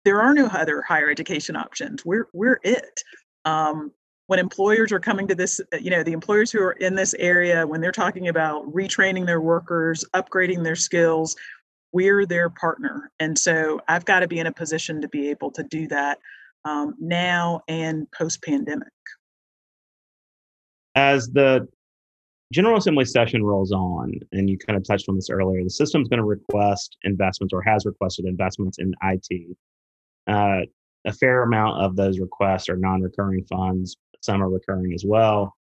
there 0.05 0.22
are 0.22 0.34
no 0.34 0.46
other 0.48 0.81
higher 0.81 1.10
education 1.10 1.55
options. 1.55 2.05
We're 2.05 2.27
we're 2.34 2.60
it. 2.63 3.01
Um, 3.46 3.91
when 4.27 4.39
employers 4.39 4.91
are 4.91 5.00
coming 5.00 5.27
to 5.27 5.36
this, 5.36 5.60
uh, 5.74 5.77
you 5.77 5.89
know, 5.89 6.03
the 6.03 6.12
employers 6.12 6.51
who 6.51 6.62
are 6.62 6.74
in 6.74 6.96
this 6.96 7.13
area, 7.15 7.65
when 7.65 7.81
they're 7.81 7.91
talking 7.91 8.27
about 8.27 8.65
retraining 8.74 9.25
their 9.25 9.41
workers, 9.41 10.05
upgrading 10.13 10.63
their 10.63 10.75
skills, 10.75 11.36
we're 11.93 12.25
their 12.25 12.50
partner. 12.50 13.10
And 13.19 13.38
so 13.38 13.81
I've 13.88 14.05
got 14.05 14.19
to 14.19 14.27
be 14.27 14.39
in 14.39 14.48
a 14.48 14.51
position 14.51 15.01
to 15.01 15.07
be 15.07 15.29
able 15.29 15.51
to 15.51 15.63
do 15.63 15.88
that 15.88 16.19
um, 16.65 16.93
now 17.00 17.62
and 17.67 18.10
post 18.12 18.43
pandemic. 18.43 18.91
As 20.96 21.29
the 21.29 21.67
General 22.54 22.77
Assembly 22.77 23.04
session 23.06 23.44
rolls 23.44 23.72
on, 23.72 24.13
and 24.32 24.50
you 24.50 24.58
kind 24.58 24.77
of 24.77 24.86
touched 24.86 25.10
on 25.10 25.16
this 25.16 25.30
earlier. 25.30 25.63
The 25.63 25.70
system's 25.70 26.08
going 26.08 26.20
to 26.20 26.25
request 26.25 26.98
investments 27.04 27.54
or 27.54 27.62
has 27.62 27.86
requested 27.86 28.25
investments 28.25 28.80
in 28.80 28.94
IT. 29.04 29.58
Uh, 30.27 30.62
a 31.06 31.13
fair 31.13 31.44
amount 31.44 31.82
of 31.82 31.96
those 31.96 32.20
requests 32.20 32.70
are 32.70 32.77
non 32.77 33.01
recurring 33.01 33.44
funds, 33.46 33.98
some 34.22 34.42
are 34.42 34.50
recurring 34.50 34.94
as 34.94 35.04
well. 35.06 35.56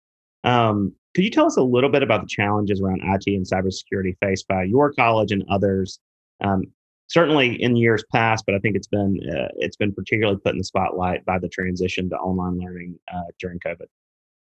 Um, 0.45 0.93
could 1.15 1.25
you 1.25 1.31
tell 1.31 1.47
us 1.47 1.57
a 1.57 1.62
little 1.62 1.91
bit 1.91 2.03
about 2.03 2.23
the 2.23 2.29
challenges 2.29 2.81
around 2.81 3.01
IT 3.05 3.27
and 3.27 3.47
cybersecurity 3.47 4.17
faced 4.21 4.49
by 4.49 4.65
your 4.65 4.93
college 4.93 5.31
and 5.31 5.45
others? 5.49 6.01
Um, 6.43 6.65
certainly 7.09 7.62
in 7.62 7.77
years 7.77 8.03
past, 8.12 8.45
but 8.47 8.55
I 8.55 8.59
think 8.59 8.75
it's 8.75 8.89
been 8.89 9.21
uh, 9.31 9.49
it's 9.57 9.77
been 9.77 9.93
particularly 9.93 10.41
put 10.41 10.53
in 10.53 10.59
the 10.59 10.65
spotlight 10.65 11.25
by 11.25 11.39
the 11.39 11.49
transition 11.49 12.09
to 12.11 12.17
online 12.17 12.59
learning 12.59 12.99
uh, 13.12 13.21
during 13.39 13.59
COVID. 13.61 13.87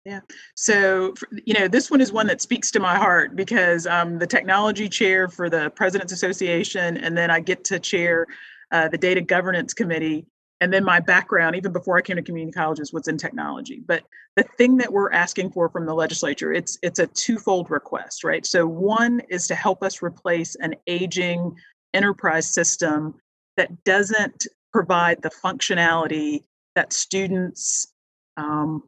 Yeah. 0.05 0.21
So, 0.55 1.13
you 1.45 1.53
know, 1.53 1.67
this 1.67 1.91
one 1.91 2.01
is 2.01 2.11
one 2.11 2.27
that 2.27 2.41
speaks 2.41 2.71
to 2.71 2.79
my 2.79 2.95
heart 2.95 3.35
because 3.35 3.85
I'm 3.85 4.17
the 4.17 4.27
technology 4.27 4.87
chair 4.87 5.27
for 5.27 5.49
the 5.49 5.69
President's 5.71 6.13
Association, 6.13 6.97
and 6.97 7.17
then 7.17 7.29
I 7.29 7.41
get 7.41 7.63
to 7.65 7.79
chair 7.79 8.25
uh, 8.71 8.87
the 8.87 8.97
Data 8.97 9.21
Governance 9.21 9.73
Committee. 9.73 10.25
And 10.61 10.73
then 10.73 10.83
my 10.83 10.99
background, 10.99 11.55
even 11.55 11.71
before 11.71 11.97
I 11.97 12.01
came 12.01 12.17
to 12.17 12.21
community 12.21 12.53
colleges, 12.53 12.91
was 12.91 13.07
in 13.07 13.17
technology. 13.17 13.81
But 13.85 14.03
the 14.35 14.43
thing 14.57 14.77
that 14.77 14.91
we're 14.91 15.11
asking 15.11 15.51
for 15.51 15.69
from 15.69 15.85
the 15.85 15.93
legislature, 15.93 16.53
it's 16.53 16.77
it's 16.81 16.99
a 16.99 17.07
twofold 17.07 17.69
request, 17.69 18.23
right? 18.23 18.45
So 18.45 18.67
one 18.67 19.21
is 19.29 19.47
to 19.47 19.55
help 19.55 19.83
us 19.83 20.01
replace 20.01 20.55
an 20.55 20.75
aging 20.87 21.55
enterprise 21.93 22.53
system 22.53 23.15
that 23.57 23.83
doesn't 23.83 24.47
provide 24.71 25.21
the 25.21 25.31
functionality 25.43 26.43
that 26.75 26.93
students 26.93 27.93
um, 28.37 28.83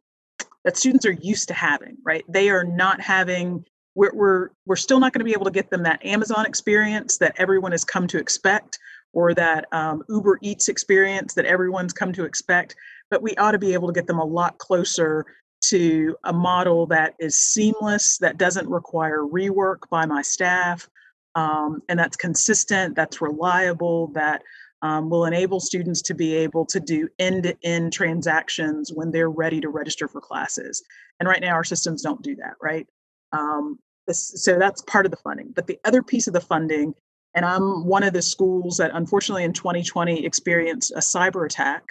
that 0.64 0.76
students 0.76 1.06
are 1.06 1.12
used 1.12 1.48
to 1.48 1.54
having, 1.54 1.96
right? 2.04 2.24
They 2.28 2.50
are 2.50 2.64
not 2.64 3.00
having, 3.00 3.64
we're, 3.94 4.14
we're, 4.14 4.48
we're 4.66 4.76
still 4.76 5.00
not 5.00 5.12
going 5.12 5.20
to 5.20 5.24
be 5.24 5.32
able 5.32 5.44
to 5.44 5.50
get 5.50 5.70
them 5.70 5.82
that 5.82 6.04
Amazon 6.04 6.46
experience 6.46 7.18
that 7.18 7.34
everyone 7.36 7.72
has 7.72 7.84
come 7.84 8.06
to 8.08 8.18
expect 8.18 8.78
or 9.12 9.34
that 9.34 9.66
um, 9.72 10.02
Uber 10.08 10.38
Eats 10.42 10.68
experience 10.68 11.34
that 11.34 11.44
everyone's 11.44 11.92
come 11.92 12.12
to 12.12 12.24
expect, 12.24 12.74
but 13.10 13.22
we 13.22 13.34
ought 13.36 13.52
to 13.52 13.58
be 13.58 13.74
able 13.74 13.88
to 13.88 13.94
get 13.94 14.06
them 14.06 14.18
a 14.18 14.24
lot 14.24 14.56
closer 14.58 15.26
to 15.62 16.16
a 16.24 16.32
model 16.32 16.86
that 16.86 17.14
is 17.18 17.36
seamless, 17.36 18.18
that 18.18 18.38
doesn't 18.38 18.68
require 18.68 19.20
rework 19.20 19.88
by 19.90 20.06
my 20.06 20.22
staff, 20.22 20.88
um, 21.34 21.82
and 21.88 21.98
that's 21.98 22.16
consistent, 22.16 22.96
that's 22.96 23.20
reliable, 23.20 24.08
that 24.08 24.42
um, 24.82 25.08
will 25.08 25.24
enable 25.24 25.60
students 25.60 26.02
to 26.02 26.14
be 26.14 26.34
able 26.34 26.66
to 26.66 26.80
do 26.80 27.08
end-to-end 27.18 27.92
transactions 27.92 28.92
when 28.92 29.10
they're 29.10 29.30
ready 29.30 29.60
to 29.60 29.68
register 29.68 30.08
for 30.08 30.20
classes. 30.20 30.82
And 31.20 31.28
right 31.28 31.40
now 31.40 31.52
our 31.52 31.64
systems 31.64 32.02
don't 32.02 32.22
do 32.22 32.34
that, 32.36 32.54
right? 32.60 32.86
Um, 33.32 33.78
this, 34.06 34.42
so 34.44 34.58
that's 34.58 34.82
part 34.82 35.06
of 35.06 35.12
the 35.12 35.18
funding. 35.18 35.52
But 35.54 35.68
the 35.68 35.78
other 35.84 36.02
piece 36.02 36.26
of 36.26 36.32
the 36.32 36.40
funding, 36.40 36.94
and 37.34 37.44
I'm 37.44 37.86
one 37.86 38.02
of 38.02 38.12
the 38.12 38.22
schools 38.22 38.76
that 38.78 38.90
unfortunately 38.92 39.44
in 39.44 39.52
2020 39.52 40.26
experienced 40.26 40.90
a 40.90 40.98
cyber 41.00 41.46
attack. 41.46 41.84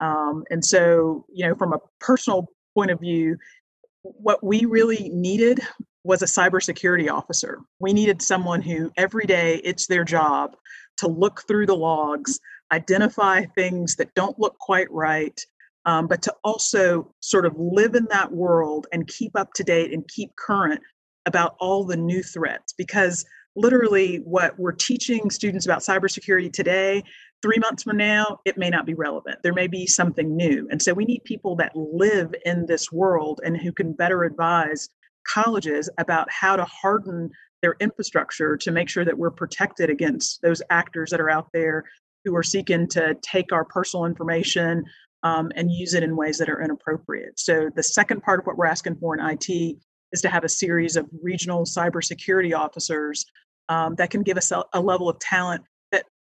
Um, 0.00 0.44
and 0.50 0.64
so, 0.64 1.26
you 1.32 1.46
know, 1.46 1.54
from 1.54 1.74
a 1.74 1.78
personal 2.00 2.48
point 2.74 2.90
of 2.90 3.00
view, 3.00 3.36
what 4.02 4.42
we 4.42 4.64
really 4.64 5.10
needed 5.12 5.60
was 6.04 6.22
a 6.22 6.26
cybersecurity 6.26 7.10
officer. 7.10 7.60
We 7.78 7.92
needed 7.92 8.22
someone 8.22 8.62
who 8.62 8.90
every 8.96 9.26
day 9.26 9.60
it's 9.64 9.86
their 9.86 10.04
job 10.04 10.56
to 10.98 11.08
look 11.08 11.42
through 11.46 11.66
the 11.66 11.76
logs, 11.76 12.38
identify 12.72 13.44
things 13.44 13.96
that 13.96 14.14
don't 14.14 14.38
look 14.38 14.58
quite 14.58 14.90
right, 14.90 15.38
um, 15.86 16.06
but 16.06 16.22
to 16.22 16.34
also 16.44 17.12
sort 17.20 17.46
of 17.46 17.54
live 17.56 17.94
in 17.94 18.06
that 18.10 18.32
world 18.32 18.86
and 18.92 19.06
keep 19.06 19.36
up 19.36 19.52
to 19.54 19.64
date 19.64 19.92
and 19.92 20.06
keep 20.08 20.34
current 20.36 20.80
about 21.26 21.56
all 21.58 21.84
the 21.84 21.96
new 21.96 22.22
threats. 22.22 22.72
Because 22.76 23.24
literally, 23.56 24.16
what 24.18 24.58
we're 24.58 24.72
teaching 24.72 25.30
students 25.30 25.66
about 25.66 25.80
cybersecurity 25.80 26.52
today, 26.52 27.02
three 27.42 27.58
months 27.58 27.82
from 27.82 27.96
now, 27.96 28.38
it 28.44 28.58
may 28.58 28.70
not 28.70 28.86
be 28.86 28.94
relevant. 28.94 29.38
There 29.42 29.54
may 29.54 29.66
be 29.66 29.86
something 29.86 30.36
new. 30.36 30.68
And 30.70 30.80
so 30.80 30.92
we 30.92 31.04
need 31.04 31.24
people 31.24 31.56
that 31.56 31.74
live 31.74 32.34
in 32.44 32.66
this 32.66 32.92
world 32.92 33.40
and 33.44 33.56
who 33.56 33.72
can 33.72 33.92
better 33.92 34.24
advise 34.24 34.88
colleges 35.26 35.88
about 35.98 36.30
how 36.30 36.56
to 36.56 36.64
harden 36.64 37.30
their 37.62 37.76
infrastructure 37.80 38.56
to 38.56 38.70
make 38.70 38.88
sure 38.88 39.04
that 39.04 39.16
we're 39.16 39.30
protected 39.30 39.90
against 39.90 40.40
those 40.42 40.62
actors 40.70 41.10
that 41.10 41.20
are 41.20 41.30
out 41.30 41.48
there 41.52 41.84
who 42.24 42.34
are 42.34 42.42
seeking 42.42 42.86
to 42.88 43.14
take 43.22 43.52
our 43.52 43.64
personal 43.64 44.06
information 44.06 44.84
um, 45.22 45.50
and 45.54 45.70
use 45.70 45.94
it 45.94 46.02
in 46.02 46.16
ways 46.16 46.38
that 46.38 46.48
are 46.48 46.62
inappropriate. 46.62 47.38
So, 47.38 47.70
the 47.74 47.82
second 47.82 48.22
part 48.22 48.40
of 48.40 48.46
what 48.46 48.56
we're 48.56 48.66
asking 48.66 48.96
for 48.96 49.16
in 49.16 49.24
IT 49.24 49.76
is 50.12 50.22
to 50.22 50.28
have 50.28 50.44
a 50.44 50.48
series 50.48 50.96
of 50.96 51.06
regional 51.22 51.64
cybersecurity 51.64 52.56
officers 52.56 53.26
um, 53.68 53.94
that 53.96 54.10
can 54.10 54.22
give 54.22 54.36
us 54.36 54.50
a, 54.50 54.64
a 54.72 54.80
level 54.80 55.08
of 55.08 55.18
talent 55.18 55.62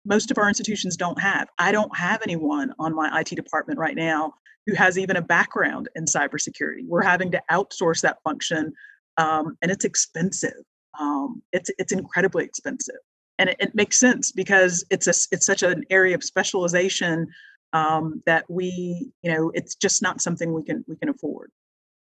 most 0.06 0.32
of 0.32 0.38
our 0.38 0.48
institutions 0.48 0.98
don't 0.98 1.20
have. 1.22 1.48
I 1.60 1.72
don't 1.72 1.96
have 1.96 2.22
anyone 2.24 2.74
on 2.80 2.96
my 2.96 3.20
IT 3.20 3.36
department 3.36 3.80
right 3.80 3.96
now 3.96 4.34
who 4.66 4.76
has 4.76 4.98
even 4.98 5.16
a 5.16 5.22
background 5.22 5.90
in 5.96 6.06
cybersecurity. 6.06 6.86
We're 6.88 7.04
having 7.04 7.32
to 7.32 7.42
outsource 7.52 8.02
that 8.02 8.18
function, 8.24 8.74
um, 9.18 9.58
and 9.62 9.72
it's 9.72 9.86
expensive 9.86 10.54
um, 11.00 11.42
it's 11.52 11.70
it's 11.78 11.92
incredibly 11.92 12.44
expensive, 12.44 12.98
and 13.40 13.50
it, 13.50 13.56
it, 13.60 13.76
makes 13.76 14.00
sense 14.00 14.32
because 14.32 14.86
it's 14.90 15.08
a 15.08 15.14
it's 15.32 15.46
such 15.46 15.64
an 15.64 15.84
area 15.90 16.16
of 16.16 16.24
specialization 16.24 17.28
um, 17.74 18.22
that 18.26 18.46
we 18.50 19.12
you 19.22 19.32
know 19.32 19.52
it's 19.54 19.76
just 19.76 20.02
not 20.02 20.22
something 20.22 20.54
we 20.54 20.64
can 20.64 20.84
we 20.88 20.96
can 20.98 21.10
afford. 21.10 21.52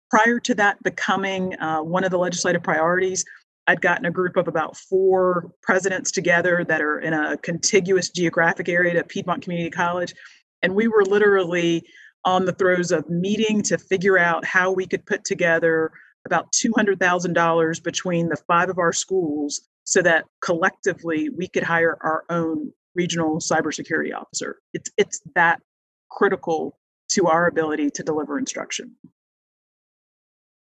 Prior 0.09 0.39
to 0.41 0.55
that 0.55 0.81
becoming 0.83 1.57
uh, 1.59 1.81
one 1.81 2.03
of 2.03 2.11
the 2.11 2.17
legislative 2.17 2.63
priorities, 2.63 3.25
I'd 3.67 3.81
gotten 3.81 4.05
a 4.05 4.11
group 4.11 4.37
of 4.37 4.47
about 4.47 4.77
four 4.77 5.51
presidents 5.61 6.11
together 6.11 6.63
that 6.67 6.81
are 6.81 6.99
in 6.99 7.13
a 7.13 7.37
contiguous 7.37 8.09
geographic 8.09 8.69
area 8.69 8.93
to 8.93 9.03
Piedmont 9.03 9.41
Community 9.41 9.71
College, 9.71 10.13
and 10.61 10.75
we 10.75 10.87
were 10.87 11.03
literally 11.03 11.83
on 12.25 12.45
the 12.45 12.53
throes 12.53 12.91
of 12.91 13.09
meeting 13.09 13.61
to 13.61 13.77
figure 13.77 14.17
out 14.17 14.45
how 14.45 14.71
we 14.71 14.85
could 14.85 15.05
put 15.05 15.23
together 15.23 15.91
about 16.25 16.51
$200,000 16.53 17.83
between 17.83 18.29
the 18.29 18.37
five 18.47 18.69
of 18.69 18.79
our 18.79 18.91
schools 18.91 19.61
so 19.83 20.01
that 20.01 20.25
collectively 20.43 21.29
we 21.29 21.47
could 21.47 21.63
hire 21.63 21.97
our 22.01 22.23
own 22.29 22.71
regional 22.95 23.39
cybersecurity 23.39 24.15
officer. 24.15 24.57
It's, 24.73 24.89
it's 24.97 25.21
that 25.35 25.61
critical 26.09 26.79
to 27.09 27.27
our 27.27 27.47
ability 27.47 27.91
to 27.91 28.03
deliver 28.03 28.39
instruction. 28.39 28.95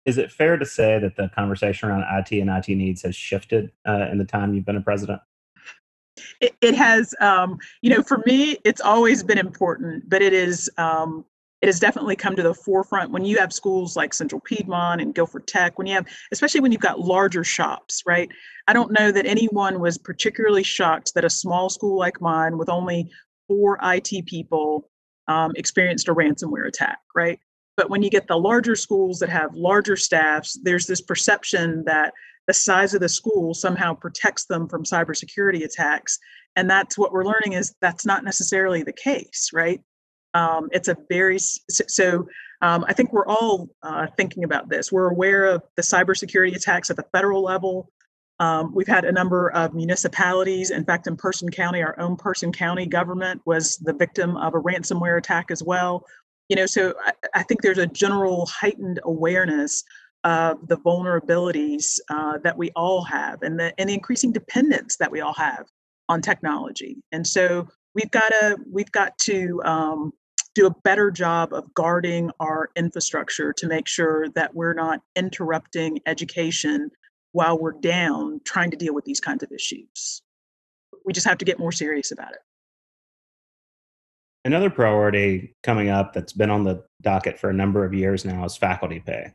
Is 0.05 0.17
it 0.17 0.31
fair 0.31 0.57
to 0.57 0.65
say 0.65 0.99
that 0.99 1.15
the 1.15 1.29
conversation 1.29 1.89
around 1.89 2.05
IT 2.09 2.31
and 2.31 2.49
IT 2.49 2.67
needs 2.69 3.03
has 3.03 3.15
shifted 3.15 3.71
uh, 3.87 4.07
in 4.11 4.17
the 4.17 4.25
time 4.25 4.53
you've 4.53 4.65
been 4.65 4.77
a 4.77 4.81
president? 4.81 5.21
It, 6.39 6.55
it 6.61 6.75
has, 6.75 7.13
um, 7.19 7.57
you 7.81 7.89
know, 7.89 8.01
for 8.01 8.23
me, 8.25 8.57
it's 8.65 8.81
always 8.81 9.23
been 9.23 9.37
important, 9.37 10.09
but 10.09 10.21
it 10.21 10.33
is 10.33 10.69
um, 10.77 11.25
it 11.61 11.67
has 11.67 11.79
definitely 11.79 12.15
come 12.15 12.35
to 12.35 12.41
the 12.41 12.55
forefront 12.55 13.11
when 13.11 13.23
you 13.23 13.37
have 13.37 13.53
schools 13.53 13.95
like 13.95 14.15
Central 14.15 14.41
Piedmont 14.41 14.99
and 14.99 15.13
Guilford 15.13 15.45
Tech, 15.45 15.77
when 15.77 15.85
you 15.85 15.93
have, 15.93 16.07
especially 16.31 16.59
when 16.59 16.71
you've 16.71 16.81
got 16.81 16.99
larger 16.99 17.43
shops, 17.43 18.01
right? 18.05 18.27
I 18.67 18.73
don't 18.73 18.91
know 18.91 19.11
that 19.11 19.27
anyone 19.27 19.79
was 19.79 19.99
particularly 19.99 20.63
shocked 20.63 21.13
that 21.13 21.23
a 21.23 21.29
small 21.29 21.69
school 21.69 21.99
like 21.99 22.19
mine 22.19 22.57
with 22.57 22.67
only 22.67 23.11
four 23.47 23.77
IT 23.83 24.25
people 24.25 24.89
um, 25.27 25.51
experienced 25.55 26.07
a 26.07 26.15
ransomware 26.15 26.67
attack, 26.67 26.97
right? 27.15 27.39
But 27.81 27.89
when 27.89 28.03
you 28.03 28.11
get 28.11 28.27
the 28.27 28.37
larger 28.37 28.75
schools 28.75 29.17
that 29.17 29.29
have 29.29 29.55
larger 29.55 29.95
staffs, 29.95 30.59
there's 30.61 30.85
this 30.85 31.01
perception 31.01 31.83
that 31.85 32.13
the 32.45 32.53
size 32.53 32.93
of 32.93 33.01
the 33.01 33.09
school 33.09 33.55
somehow 33.55 33.95
protects 33.95 34.45
them 34.45 34.67
from 34.67 34.83
cybersecurity 34.83 35.63
attacks. 35.63 36.19
And 36.55 36.69
that's 36.69 36.95
what 36.95 37.11
we're 37.11 37.25
learning 37.25 37.53
is 37.53 37.73
that's 37.81 38.05
not 38.05 38.23
necessarily 38.23 38.83
the 38.83 38.93
case, 38.93 39.49
right? 39.51 39.81
Um, 40.35 40.69
it's 40.71 40.89
a 40.89 40.97
very 41.09 41.39
so. 41.39 42.27
Um, 42.61 42.85
I 42.87 42.93
think 42.93 43.13
we're 43.13 43.25
all 43.25 43.69
uh, 43.81 44.05
thinking 44.15 44.43
about 44.43 44.69
this. 44.69 44.91
We're 44.91 45.09
aware 45.09 45.45
of 45.45 45.63
the 45.75 45.81
cybersecurity 45.81 46.55
attacks 46.55 46.91
at 46.91 46.97
the 46.97 47.05
federal 47.11 47.41
level. 47.41 47.89
Um, 48.41 48.73
we've 48.75 48.87
had 48.87 49.05
a 49.05 49.11
number 49.11 49.51
of 49.53 49.73
municipalities. 49.73 50.69
In 50.69 50.85
fact, 50.85 51.07
in 51.07 51.15
Person 51.15 51.49
County, 51.49 51.81
our 51.81 51.99
own 51.99 52.15
Person 52.15 52.51
County 52.51 52.85
government 52.85 53.41
was 53.45 53.77
the 53.77 53.93
victim 53.93 54.37
of 54.37 54.53
a 54.53 54.59
ransomware 54.59 55.17
attack 55.17 55.49
as 55.49 55.63
well. 55.63 56.05
You 56.51 56.57
know, 56.57 56.65
so 56.65 56.93
I, 57.05 57.13
I 57.33 57.43
think 57.43 57.61
there's 57.61 57.77
a 57.77 57.87
general 57.87 58.45
heightened 58.45 58.99
awareness 59.05 59.85
of 60.25 60.67
the 60.67 60.75
vulnerabilities 60.75 61.97
uh, 62.09 62.39
that 62.39 62.57
we 62.57 62.71
all 62.71 63.05
have 63.05 63.41
and 63.41 63.57
the 63.57 63.73
and 63.79 63.89
the 63.89 63.93
increasing 63.93 64.33
dependence 64.33 64.97
that 64.97 65.09
we 65.09 65.21
all 65.21 65.33
have 65.35 65.67
on 66.09 66.21
technology. 66.21 66.97
And 67.13 67.25
so 67.25 67.69
we've 67.95 68.11
got 68.11 68.27
to 68.27 68.57
we've 68.69 68.91
got 68.91 69.17
to 69.19 69.61
um, 69.63 70.11
do 70.53 70.67
a 70.67 70.75
better 70.83 71.09
job 71.09 71.53
of 71.53 71.73
guarding 71.73 72.31
our 72.41 72.69
infrastructure 72.75 73.53
to 73.53 73.67
make 73.69 73.87
sure 73.87 74.27
that 74.31 74.53
we're 74.53 74.73
not 74.73 74.99
interrupting 75.15 75.99
education 76.05 76.91
while 77.31 77.57
we're 77.57 77.79
down 77.79 78.41
trying 78.43 78.71
to 78.71 78.77
deal 78.77 78.93
with 78.93 79.05
these 79.05 79.21
kinds 79.21 79.41
of 79.41 79.53
issues. 79.53 80.21
We 81.05 81.13
just 81.13 81.27
have 81.27 81.37
to 81.37 81.45
get 81.45 81.59
more 81.59 81.71
serious 81.71 82.11
about 82.11 82.33
it. 82.33 82.39
Another 84.43 84.69
priority 84.69 85.55
coming 85.61 85.89
up 85.89 86.13
that's 86.13 86.33
been 86.33 86.49
on 86.49 86.63
the 86.63 86.83
docket 87.01 87.39
for 87.39 87.49
a 87.49 87.53
number 87.53 87.85
of 87.85 87.93
years 87.93 88.25
now 88.25 88.43
is 88.43 88.57
faculty 88.57 88.99
pay. 88.99 89.31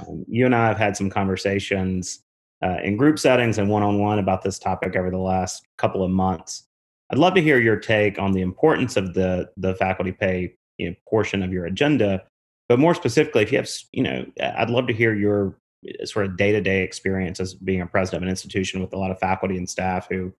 Um, 0.00 0.24
you 0.28 0.46
and 0.46 0.54
I 0.54 0.68
have 0.68 0.78
had 0.78 0.96
some 0.96 1.10
conversations 1.10 2.22
uh, 2.62 2.78
in 2.82 2.96
group 2.96 3.18
settings 3.18 3.58
and 3.58 3.68
one 3.68 3.82
on 3.82 3.98
one 3.98 4.18
about 4.18 4.42
this 4.42 4.58
topic 4.58 4.96
over 4.96 5.10
the 5.10 5.18
last 5.18 5.66
couple 5.76 6.04
of 6.04 6.10
months. 6.10 6.66
I'd 7.10 7.18
love 7.18 7.34
to 7.34 7.42
hear 7.42 7.60
your 7.60 7.76
take 7.76 8.18
on 8.18 8.32
the 8.32 8.42
importance 8.42 8.96
of 8.96 9.14
the 9.14 9.48
the 9.56 9.74
faculty 9.76 10.12
pay 10.12 10.54
you 10.76 10.90
know, 10.90 10.96
portion 11.08 11.42
of 11.42 11.52
your 11.52 11.66
agenda, 11.66 12.22
but 12.68 12.78
more 12.78 12.94
specifically, 12.94 13.42
if 13.42 13.50
you 13.50 13.58
have, 13.58 13.70
you 13.92 14.02
know, 14.02 14.26
I'd 14.40 14.70
love 14.70 14.86
to 14.88 14.92
hear 14.92 15.14
your 15.14 15.58
uh, 15.88 16.04
sort 16.04 16.26
of 16.26 16.36
day 16.36 16.52
to 16.52 16.60
day 16.60 16.82
experience 16.82 17.40
as 17.40 17.54
being 17.54 17.80
a 17.80 17.86
president 17.86 18.22
of 18.22 18.26
an 18.26 18.30
institution 18.30 18.80
with 18.80 18.92
a 18.92 18.98
lot 18.98 19.10
of 19.10 19.18
faculty 19.18 19.56
and 19.56 19.68
staff 19.68 20.06
who 20.08 20.32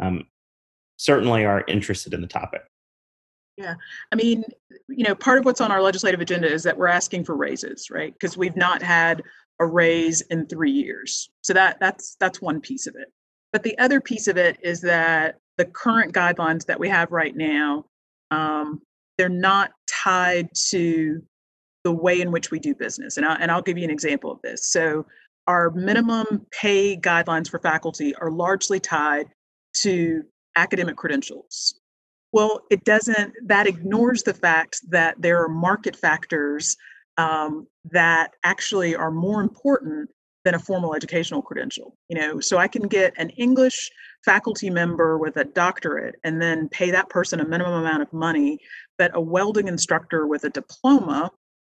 um, 0.00 0.26
certainly 0.96 1.44
are 1.44 1.64
interested 1.68 2.14
in 2.14 2.20
the 2.20 2.26
topic. 2.26 2.62
Yeah, 3.56 3.74
I 4.10 4.16
mean, 4.16 4.44
you 4.88 5.04
know, 5.04 5.14
part 5.14 5.38
of 5.38 5.44
what's 5.44 5.60
on 5.60 5.70
our 5.70 5.80
legislative 5.80 6.20
agenda 6.20 6.52
is 6.52 6.64
that 6.64 6.76
we're 6.76 6.88
asking 6.88 7.24
for 7.24 7.36
raises, 7.36 7.88
right? 7.90 8.12
Because 8.12 8.36
we've 8.36 8.56
not 8.56 8.82
had 8.82 9.22
a 9.60 9.66
raise 9.66 10.22
in 10.22 10.46
three 10.46 10.72
years. 10.72 11.30
So 11.42 11.52
that 11.52 11.78
that's 11.78 12.16
that's 12.18 12.40
one 12.40 12.60
piece 12.60 12.88
of 12.88 12.96
it. 12.96 13.12
But 13.52 13.62
the 13.62 13.78
other 13.78 14.00
piece 14.00 14.26
of 14.26 14.36
it 14.36 14.58
is 14.62 14.80
that 14.80 15.38
the 15.58 15.66
current 15.66 16.12
guidelines 16.12 16.66
that 16.66 16.80
we 16.80 16.88
have 16.88 17.12
right 17.12 17.36
now, 17.36 17.84
um, 18.32 18.82
they're 19.16 19.28
not 19.28 19.70
tied 19.86 20.48
to 20.70 21.22
the 21.84 21.92
way 21.92 22.20
in 22.20 22.32
which 22.32 22.50
we 22.50 22.58
do 22.58 22.74
business. 22.74 23.16
And, 23.16 23.26
I, 23.26 23.36
and 23.36 23.52
I'll 23.52 23.62
give 23.62 23.78
you 23.78 23.84
an 23.84 23.90
example 23.90 24.32
of 24.32 24.42
this. 24.42 24.72
So 24.72 25.06
our 25.46 25.70
minimum 25.70 26.46
pay 26.50 26.96
guidelines 26.96 27.48
for 27.48 27.60
faculty 27.60 28.14
are 28.16 28.30
largely 28.30 28.80
tied 28.80 29.26
to 29.82 30.24
academic 30.56 30.96
credentials. 30.96 31.80
Well, 32.34 32.62
it 32.68 32.84
doesn't, 32.84 33.32
that 33.46 33.68
ignores 33.68 34.24
the 34.24 34.34
fact 34.34 34.80
that 34.88 35.14
there 35.20 35.40
are 35.42 35.48
market 35.48 35.94
factors 35.94 36.76
um, 37.16 37.68
that 37.92 38.32
actually 38.42 38.96
are 38.96 39.12
more 39.12 39.40
important 39.40 40.10
than 40.44 40.54
a 40.54 40.58
formal 40.58 40.94
educational 40.94 41.42
credential. 41.42 41.96
You 42.08 42.18
know, 42.18 42.40
so 42.40 42.58
I 42.58 42.66
can 42.66 42.88
get 42.88 43.14
an 43.18 43.30
English 43.30 43.88
faculty 44.24 44.68
member 44.68 45.16
with 45.16 45.36
a 45.36 45.44
doctorate 45.44 46.16
and 46.24 46.42
then 46.42 46.68
pay 46.68 46.90
that 46.90 47.08
person 47.08 47.38
a 47.38 47.46
minimum 47.46 47.74
amount 47.74 48.02
of 48.02 48.12
money, 48.12 48.58
but 48.98 49.12
a 49.14 49.20
welding 49.20 49.68
instructor 49.68 50.26
with 50.26 50.42
a 50.42 50.50
diploma 50.50 51.30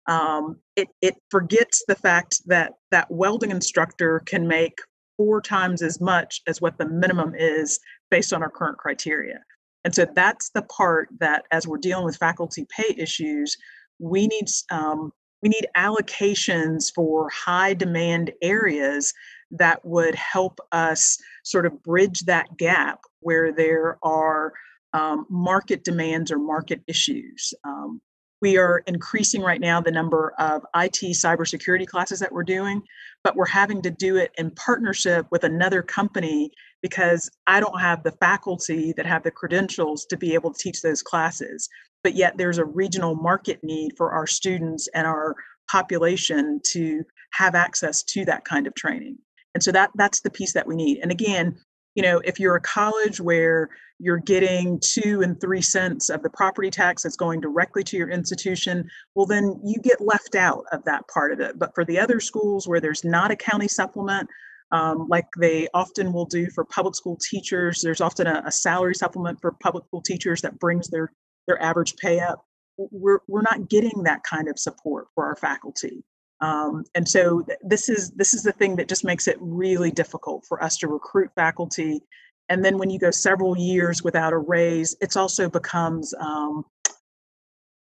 um, 0.06 0.58
it, 0.76 0.88
it 1.00 1.14
forgets 1.30 1.82
the 1.88 1.94
fact 1.94 2.42
that 2.46 2.75
that 2.90 3.11
welding 3.11 3.50
instructor 3.50 4.20
can 4.20 4.46
make 4.46 4.78
four 5.16 5.40
times 5.40 5.82
as 5.82 6.00
much 6.00 6.42
as 6.46 6.61
what 6.61 6.76
the 6.78 6.87
minimum 6.87 7.34
is 7.34 7.80
based 8.11 8.32
on 8.32 8.42
our 8.42 8.50
current 8.50 8.78
criteria. 8.78 9.40
And 9.85 9.95
so 9.95 10.07
that's 10.14 10.50
the 10.50 10.62
part 10.62 11.09
that, 11.21 11.45
as 11.50 11.67
we're 11.67 11.79
dealing 11.79 12.05
with 12.05 12.17
faculty 12.17 12.67
pay 12.75 12.95
issues, 12.97 13.57
we 13.99 14.26
need 14.26 14.47
um, 14.71 15.12
we 15.43 15.50
need 15.50 15.67
allocations 15.76 16.93
for 16.95 17.29
high 17.29 17.75
demand 17.75 18.33
areas 18.41 19.12
that 19.50 19.85
would 19.85 20.14
help 20.14 20.59
us 20.73 21.19
sort 21.45 21.67
of 21.67 21.83
bridge 21.83 22.21
that 22.23 22.57
gap 22.57 23.00
where 23.21 23.53
there 23.53 23.99
are 24.03 24.55
um, 24.95 25.26
market 25.29 25.85
demands 25.85 26.31
or 26.31 26.38
market 26.38 26.81
issues. 26.87 27.53
Um, 27.64 28.00
we 28.41 28.57
are 28.57 28.83
increasing 28.87 29.43
right 29.43 29.61
now 29.61 29.81
the 29.81 29.91
number 29.91 30.35
of 30.38 30.62
IT 30.75 31.00
cybersecurity 31.00 31.87
classes 31.87 32.21
that 32.21 32.33
we're 32.33 32.43
doing, 32.43 32.83
but 33.23 33.37
we're 33.37 33.47
having 33.47 33.83
to 33.83 33.91
do 33.91 34.17
it 34.17 34.33
in 34.37 34.50
partnership 34.50 35.26
with 35.31 35.45
another 35.45 35.83
company 35.83 36.53
because 36.85 37.31
I 37.47 37.61
don't 37.61 37.81
have 37.81 38.03
the 38.03 38.12
faculty 38.12 38.93
that 38.99 39.07
have 39.07 39.23
the 39.23 39.31
credentials 39.31 40.05
to 40.05 40.19
be 40.19 40.35
able 40.35 40.53
to 40.53 40.59
teach 40.59 40.83
those 40.83 41.03
classes. 41.03 41.67
But 42.03 42.14
yet 42.14 42.37
there's 42.37 42.59
a 42.59 42.64
regional 42.67 43.14
market 43.14 43.61
need 43.64 43.93
for 43.97 44.12
our 44.12 44.26
students 44.26 44.87
and 44.95 45.07
our 45.07 45.35
population 45.71 46.61
to 46.73 47.03
have 47.33 47.55
access 47.55 48.03
to 48.03 48.26
that 48.26 48.45
kind 48.45 48.67
of 48.67 48.75
training. 48.75 49.17
And 49.55 49.62
so 49.62 49.73
that 49.73 49.93
that's 49.95 50.21
the 50.21 50.31
piece 50.31 50.53
that 50.53 50.67
we 50.67 50.76
need. 50.76 50.99
And 50.99 51.11
again, 51.11 51.57
you 51.95 52.03
know, 52.03 52.21
if 52.23 52.38
you're 52.38 52.57
a 52.57 52.61
college 52.61 53.19
where 53.19 53.71
you're 53.99 54.19
getting 54.19 54.79
two 54.79 55.23
and 55.23 55.41
three 55.41 55.63
cents 55.63 56.11
of 56.11 56.23
the 56.23 56.28
property 56.28 56.71
tax 56.71 57.04
that's 57.04 57.17
going 57.17 57.41
directly 57.41 57.82
to 57.85 57.97
your 57.97 58.11
institution, 58.11 58.87
well, 59.15 59.25
then 59.25 59.58
you 59.65 59.80
get 59.80 60.02
left 60.02 60.35
out 60.35 60.65
of 60.71 60.85
that 60.85 61.08
part 61.08 61.32
of 61.32 61.41
it. 61.41 61.58
But 61.58 61.75
for 61.75 61.87
the 61.87 61.99
other 61.99 62.21
schools 62.21 62.69
where 62.69 62.80
there's 62.80 63.04
not 63.04 63.30
a 63.30 63.37
county 63.37 63.69
supplement, 63.69 64.28
um, 64.73 65.07
like 65.09 65.27
they 65.39 65.69
often 65.75 66.13
will 66.13 66.27
do 66.27 66.50
for 66.50 66.65
public 66.65 66.95
school 66.95 67.17
teachers, 67.17 67.83
there's 67.83 68.00
often 68.00 68.27
a, 68.27 68.43
a 68.47 68.53
salary 68.53 68.95
supplement 68.95 69.41
for 69.41 69.53
public 69.53 69.85
school 69.87 70.03
teachers 70.03 70.43
that 70.43 70.59
brings 70.59 70.89
their 70.89 71.13
their 71.47 71.63
average 71.63 71.97
pay 71.97 72.21
up. 72.21 72.45
We're, 72.77 73.21
we're 73.29 73.43
not 73.43 73.69
getting 73.69 74.03
that 74.05 74.23
kind 74.25 74.49
of 74.49 74.59
support 74.59 75.07
for 75.15 75.27
our 75.27 75.37
faculty. 75.37 76.03
Um, 76.41 76.85
and 76.95 77.09
so 77.09 77.43
th- 77.43 77.59
this 77.63 77.89
is 77.89 78.11
this 78.13 78.35
is 78.35 78.43
the 78.43 78.53
thing 78.53 78.77
that 78.77 78.89
just 78.89 79.05
makes 79.05 79.29
it 79.29 79.37
really 79.41 79.91
difficult 79.91 80.45
for 80.47 80.63
us 80.63 80.77
to 80.79 80.89
recruit 80.89 81.31
faculty. 81.35 82.03
And 82.49 82.65
then 82.65 82.77
when 82.79 82.91
you 82.91 82.99
go 82.99 83.11
several 83.11 83.57
years 83.57 84.03
without 84.03 84.33
a 84.33 84.39
raise, 84.39 84.97
it's 85.00 85.17
also 85.17 85.49
becomes 85.49 86.13
um, 86.21 86.65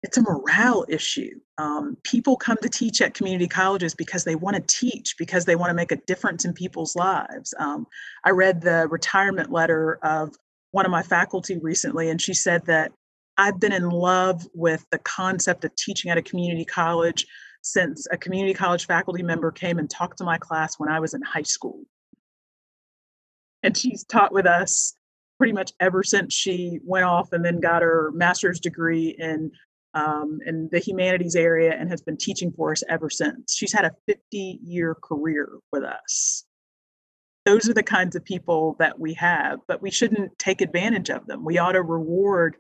it's 0.04 0.18
a 0.18 0.22
morale 0.22 0.86
issue. 0.90 1.40
Um, 1.58 1.98
people 2.04 2.36
come 2.36 2.58
to 2.62 2.70
teach 2.70 3.02
at 3.02 3.14
community 3.14 3.48
colleges 3.48 3.96
because 3.96 4.26
they 4.26 4.36
want 4.36 4.56
to 4.58 4.62
teach, 4.62 5.16
because 5.18 5.46
they 5.46 5.56
want 5.56 5.70
to 5.70 5.74
make 5.74 5.94
a 5.94 5.96
difference 5.96 6.44
in 6.44 6.54
people's 6.54 6.96
lives. 6.96 7.54
Um, 7.58 7.88
I 8.26 8.32
read 8.32 8.62
the 8.62 8.88
retirement 8.90 9.50
letter 9.50 10.00
of 10.04 10.36
one 10.72 10.86
of 10.86 10.92
my 10.92 11.04
faculty 11.04 11.58
recently, 11.58 12.10
and 12.10 12.22
she 12.22 12.34
said 12.34 12.66
that 12.66 12.92
I've 13.38 13.60
been 13.60 13.72
in 13.72 13.90
love 13.90 14.46
with 14.54 14.86
the 14.92 15.00
concept 15.00 15.64
of 15.64 15.74
teaching 15.76 16.12
at 16.12 16.18
a 16.18 16.22
community 16.22 16.66
college 16.66 17.26
since 17.62 18.06
a 18.12 18.18
community 18.18 18.54
college 18.54 18.86
faculty 18.86 19.24
member 19.24 19.52
came 19.52 19.80
and 19.80 19.90
talked 19.90 20.18
to 20.18 20.26
my 20.26 20.38
class 20.38 20.78
when 20.78 20.90
I 20.90 21.00
was 21.00 21.14
in 21.14 21.22
high 21.22 21.44
school. 21.44 21.82
And 23.64 23.76
she's 23.76 24.04
taught 24.04 24.34
with 24.34 24.46
us 24.46 24.96
pretty 25.38 25.54
much 25.54 25.72
ever 25.80 26.04
since 26.04 26.34
she 26.34 26.80
went 26.84 27.06
off 27.06 27.32
and 27.32 27.44
then 27.44 27.62
got 27.62 27.82
her 27.82 28.12
master's 28.14 28.60
degree 28.60 29.16
in 29.18 29.52
um, 29.94 30.40
in 30.46 30.70
the 30.72 30.80
humanities 30.80 31.36
area 31.36 31.74
and 31.74 31.90
has 31.90 32.02
been 32.02 32.18
teaching 32.18 32.52
for 32.52 32.72
us 32.72 32.84
ever 32.90 33.10
since. 33.10 33.56
She's 33.56 33.74
had 33.74 33.86
a 33.86 33.92
50 34.08 34.60
year 34.64 34.96
career 34.96 35.50
with 35.72 35.84
us. 35.84 36.46
Those 37.46 37.70
are 37.70 37.74
the 37.74 37.84
kinds 37.84 38.16
of 38.16 38.24
people 38.24 38.76
that 38.80 38.98
we 38.98 39.14
have, 39.16 39.60
but 39.68 39.82
we 39.82 39.92
shouldn't 39.92 40.38
take 40.40 40.62
advantage 40.62 41.10
of 41.10 41.28
them. 41.28 41.44
We 41.44 41.58
ought 41.58 41.74
to 41.74 41.82
reward 41.82 42.56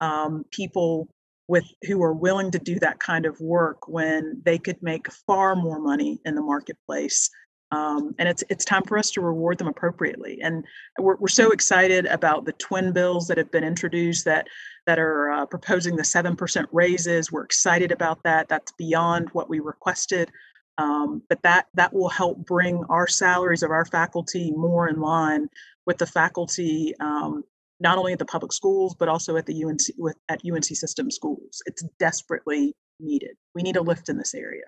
um, 0.00 0.44
people 0.50 1.08
with 1.48 1.64
who 1.86 2.02
are 2.02 2.12
willing 2.12 2.50
to 2.50 2.58
do 2.58 2.78
that 2.80 2.98
kind 2.98 3.24
of 3.24 3.40
work 3.40 3.88
when 3.88 4.42
they 4.44 4.58
could 4.58 4.82
make 4.82 5.10
far 5.26 5.54
more 5.54 5.80
money 5.80 6.20
in 6.24 6.34
the 6.34 6.42
marketplace. 6.42 7.30
Um, 7.72 8.14
and 8.18 8.28
it's 8.28 8.44
it's 8.48 8.64
time 8.64 8.84
for 8.84 8.96
us 8.96 9.10
to 9.12 9.20
reward 9.20 9.58
them 9.58 9.66
appropriately. 9.66 10.38
And 10.40 10.64
we're 10.98 11.16
we're 11.16 11.28
so 11.28 11.50
excited 11.50 12.06
about 12.06 12.44
the 12.44 12.52
twin 12.52 12.92
bills 12.92 13.26
that 13.26 13.38
have 13.38 13.50
been 13.50 13.64
introduced 13.64 14.24
that 14.24 14.46
that 14.86 14.98
are 14.98 15.32
uh, 15.32 15.46
proposing 15.46 15.96
the 15.96 16.04
seven 16.04 16.36
percent 16.36 16.68
raises. 16.72 17.32
We're 17.32 17.44
excited 17.44 17.90
about 17.90 18.22
that. 18.22 18.48
That's 18.48 18.72
beyond 18.72 19.30
what 19.32 19.48
we 19.48 19.58
requested. 19.60 20.30
Um, 20.78 21.22
but 21.28 21.42
that 21.42 21.66
that 21.74 21.92
will 21.92 22.08
help 22.08 22.38
bring 22.44 22.84
our 22.88 23.08
salaries 23.08 23.62
of 23.62 23.70
our 23.70 23.84
faculty 23.86 24.52
more 24.52 24.88
in 24.88 25.00
line 25.00 25.48
with 25.86 25.98
the 25.98 26.06
faculty 26.06 26.94
um, 27.00 27.42
not 27.80 27.98
only 27.98 28.12
at 28.12 28.18
the 28.18 28.26
public 28.26 28.52
schools 28.52 28.94
but 28.94 29.08
also 29.08 29.36
at 29.36 29.46
the 29.46 29.64
UNC 29.64 29.80
with 29.96 30.16
at 30.28 30.40
UNC 30.48 30.64
system 30.66 31.10
schools. 31.10 31.62
It's 31.66 31.82
desperately 31.98 32.74
needed. 33.00 33.36
We 33.54 33.62
need 33.62 33.76
a 33.76 33.82
lift 33.82 34.08
in 34.08 34.18
this 34.18 34.34
area. 34.34 34.64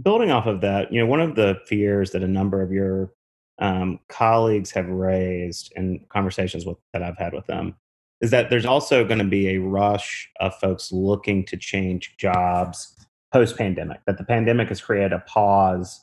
Building 0.00 0.30
off 0.30 0.46
of 0.46 0.60
that, 0.62 0.92
you 0.92 1.00
know, 1.00 1.06
one 1.06 1.20
of 1.20 1.34
the 1.34 1.60
fears 1.66 2.12
that 2.12 2.22
a 2.22 2.28
number 2.28 2.62
of 2.62 2.72
your 2.72 3.12
um, 3.58 4.00
colleagues 4.08 4.70
have 4.70 4.88
raised 4.88 5.72
in 5.76 6.04
conversations 6.08 6.64
with, 6.64 6.78
that 6.92 7.02
I've 7.02 7.18
had 7.18 7.34
with 7.34 7.46
them 7.46 7.74
is 8.22 8.30
that 8.30 8.48
there's 8.48 8.64
also 8.64 9.04
going 9.04 9.18
to 9.18 9.24
be 9.24 9.48
a 9.50 9.58
rush 9.58 10.30
of 10.40 10.54
folks 10.60 10.92
looking 10.92 11.44
to 11.44 11.56
change 11.56 12.14
jobs 12.16 12.96
post 13.32 13.58
pandemic. 13.58 14.00
That 14.06 14.16
the 14.16 14.24
pandemic 14.24 14.68
has 14.68 14.80
created 14.80 15.12
a 15.12 15.18
pause 15.20 16.00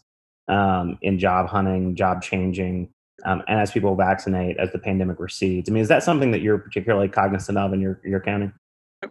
um, 0.47 0.97
in 1.02 1.17
job 1.17 1.47
hunting, 1.47 1.95
job 1.95 2.21
changing, 2.21 2.89
um, 3.25 3.41
and 3.47 3.60
as 3.60 3.71
people 3.71 3.95
vaccinate 3.95 4.58
as 4.58 4.71
the 4.71 4.80
pandemic 4.80 5.19
recedes. 5.19 5.69
I 5.69 5.73
mean, 5.73 5.82
is 5.82 5.88
that 5.88 6.04
something 6.04 6.32
that 6.32 6.41
you're 6.41 6.58
particularly 6.58 7.08
cognizant 7.08 7.58
of 7.58 7.73
in 7.73 7.80
your 7.80 8.02
your 8.04 8.19
county? 8.19 8.52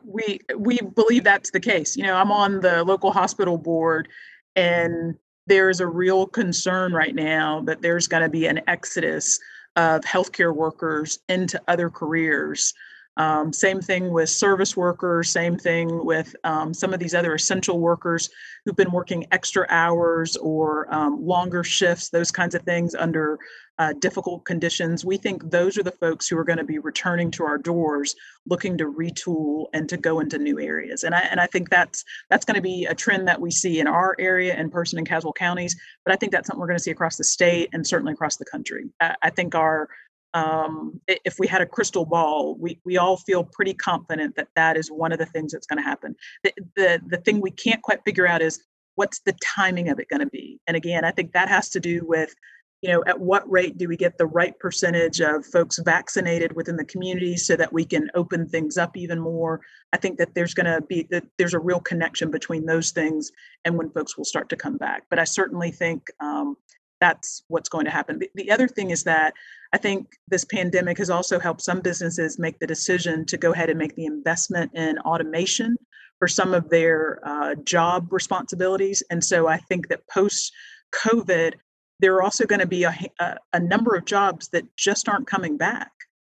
We 0.05 0.41
we 0.57 0.79
believe 0.79 1.25
that's 1.25 1.51
the 1.51 1.61
case. 1.61 1.97
You 1.97 2.03
know, 2.03 2.15
I'm 2.15 2.31
on 2.31 2.61
the 2.61 2.85
local 2.85 3.11
hospital 3.11 3.57
board, 3.57 4.09
and 4.57 5.15
there's 5.47 5.81
a 5.81 5.87
real 5.87 6.27
concern 6.27 6.93
right 6.93 7.15
now 7.15 7.63
that 7.63 7.81
there's 7.81 8.07
going 8.07 8.23
to 8.23 8.29
be 8.29 8.47
an 8.47 8.61
exodus 8.67 9.39
of 9.77 10.03
healthcare 10.03 10.55
workers 10.55 11.21
into 11.29 11.61
other 11.69 11.89
careers. 11.89 12.75
Um, 13.17 13.53
same 13.53 13.81
thing 13.81 14.13
with 14.13 14.29
service 14.29 14.77
workers, 14.77 15.31
same 15.31 15.57
thing 15.57 16.05
with 16.05 16.37
um, 16.45 16.73
some 16.73 16.95
of 16.95 17.01
these 17.01 17.15
other 17.15 17.35
essential 17.35 17.81
workers 17.81 18.31
who've 18.65 18.77
been 18.77 18.93
working 18.93 19.27
extra 19.33 19.67
hours 19.71 20.37
or 20.37 20.93
um, 20.95 21.25
longer 21.25 21.65
shifts, 21.65 22.11
those 22.11 22.31
kinds 22.31 22.55
of 22.55 22.63
things 22.63 22.95
under 22.95 23.39
uh, 23.79 23.93
difficult 24.01 24.45
conditions. 24.45 25.05
We 25.05 25.17
think 25.17 25.51
those 25.51 25.79
are 25.79 25.83
the 25.83 25.93
folks 25.93 26.27
who 26.27 26.37
are 26.37 26.45
going 26.45 26.59
to 26.59 26.65
be 26.65 26.79
returning 26.79 27.31
to 27.33 27.45
our 27.45 27.59
doors 27.59 28.15
looking 28.47 28.77
to 28.79 28.85
retool 28.85 29.67
and 29.73 29.89
to 29.89 29.97
go 29.97 30.21
into 30.21 30.39
new 30.39 30.59
areas. 30.59 31.05
And 31.05 31.15
I, 31.15 31.21
and 31.21 31.41
I 31.41 31.47
think 31.47 31.71
that's 31.71 32.05
that's 32.31 32.45
going 32.45 32.57
to 32.57 32.61
be 32.63 32.87
a 32.87 32.95
trend 32.95 33.29
that 33.29 33.41
we 33.41 33.51
see 33.51 33.79
in 33.79 33.87
our 33.87 34.17
area 34.19 34.55
and 34.55 34.73
Person 34.73 34.99
and 34.99 35.09
Caswell 35.09 35.33
counties, 35.33 35.77
but 36.05 36.13
I 36.13 36.17
think 36.17 36.33
that's 36.33 36.49
something 36.49 36.61
we're 36.61 36.67
going 36.67 36.79
to 36.79 36.83
see 36.83 36.91
across 36.91 37.17
the 37.17 37.25
state 37.25 37.69
and 37.73 37.87
certainly 37.87 38.13
across 38.13 38.37
the 38.37 38.45
country. 38.45 38.87
I, 39.01 39.15
I 39.23 39.31
think 39.31 39.55
our 39.55 39.89
um, 40.35 41.01
if 41.07 41.37
we 41.39 41.47
had 41.47 41.63
a 41.63 41.67
crystal 41.67 42.05
ball, 42.05 42.55
we, 42.57 42.79
we 42.85 42.99
all 42.99 43.17
feel 43.17 43.45
pretty 43.45 43.73
confident 43.73 44.37
that 44.37 44.49
that 44.57 44.77
is 44.77 44.91
one 44.91 45.11
of 45.11 45.19
the 45.19 45.27
things 45.27 45.53
that's 45.53 45.67
going 45.67 45.79
to 45.79 45.83
happen. 45.83 46.15
The, 46.45 46.53
the, 46.77 47.01
the 47.07 47.17
thing 47.17 47.41
we 47.41 47.51
can't 47.51 47.83
quite 47.83 48.05
figure 48.05 48.27
out 48.27 48.43
is 48.43 48.63
what's 48.95 49.21
the 49.21 49.35
timing 49.43 49.89
of 49.89 49.99
it 49.99 50.09
going 50.09 50.21
to 50.21 50.27
be? 50.27 50.61
And 50.67 50.77
again, 50.77 51.05
I 51.05 51.13
think 51.13 51.33
that 51.33 51.49
has 51.49 51.71
to 51.71 51.81
do 51.81 52.05
with, 52.05 52.35
you 52.81 52.91
know, 52.91 53.03
at 53.07 53.19
what 53.19 53.51
rate 53.51 53.77
do 53.77 53.89
we 53.89 53.97
get 53.97 54.19
the 54.19 54.27
right 54.27 54.57
percentage 54.61 55.21
of 55.21 55.45
folks 55.47 55.81
vaccinated 55.85 56.55
within 56.55 56.77
the 56.77 56.85
community 56.85 57.37
so 57.37 57.57
that 57.57 57.73
we 57.73 57.85
can 57.85 58.09
open 58.15 58.49
things 58.49 58.79
up 58.79 58.97
even 58.97 59.19
more? 59.19 59.61
I 59.93 59.97
think 59.97 60.19
that 60.19 60.35
there's 60.35 60.55
going 60.55 60.67
to 60.67 60.81
be 60.83 61.07
that 61.11 61.25
there's 61.39 61.55
a 61.55 61.59
real 61.59 61.81
connection 61.81 62.31
between 62.31 62.67
those 62.67 62.93
things 62.93 63.33
and 63.65 63.77
when 63.77 63.91
folks 63.91 64.17
will 64.17 64.25
start 64.25 64.49
to 64.51 64.57
come 64.57 64.77
back. 64.77 65.05
But 65.11 65.19
I 65.19 65.25
certainly 65.25 65.73
think 65.73 66.07
um, 66.21 66.57
that's 67.01 67.43
what's 67.49 67.69
going 67.69 67.85
to 67.85 67.91
happen. 67.91 68.19
The, 68.19 68.31
the, 68.35 68.51
other 68.51 68.69
thing 68.69 68.91
is 68.91 69.05
that 69.05 69.35
I 69.73 69.79
think 69.79 70.09
this 70.29 70.45
pandemic 70.45 70.99
has 70.99 71.11
also 71.11 71.39
helped 71.39 71.63
some 71.63 71.81
businesses 71.81 72.39
make 72.39 72.59
the 72.59 72.67
decision 72.67 73.25
to 73.27 73.37
go 73.37 73.53
ahead 73.53 73.71
and 73.71 73.79
make 73.79 73.95
the 73.97 74.07
investment 74.07 74.73
in 74.75 74.99
automation 75.01 75.77
for 76.19 76.29
some 76.29 76.55
of 76.55 76.69
their 76.71 77.21
uh, 77.25 77.55
job 77.65 78.13
responsibilities. 78.13 79.03
And 79.11 79.23
so 79.23 79.49
I 79.49 79.59
think 79.59 79.89
that 79.89 80.07
post 80.09 80.53
COVID, 80.93 81.55
there 82.01 82.15
are 82.15 82.23
also 82.23 82.47
going 82.47 82.61
to 82.61 82.67
be 82.67 82.85
a, 82.85 82.97
a, 83.21 83.37
a, 83.55 83.61
number 83.61 83.95
of 83.95 84.05
jobs 84.05 84.49
that 84.49 84.65
just 84.77 85.09
aren't 85.09 85.27
coming 85.27 85.57
back. 85.57 85.91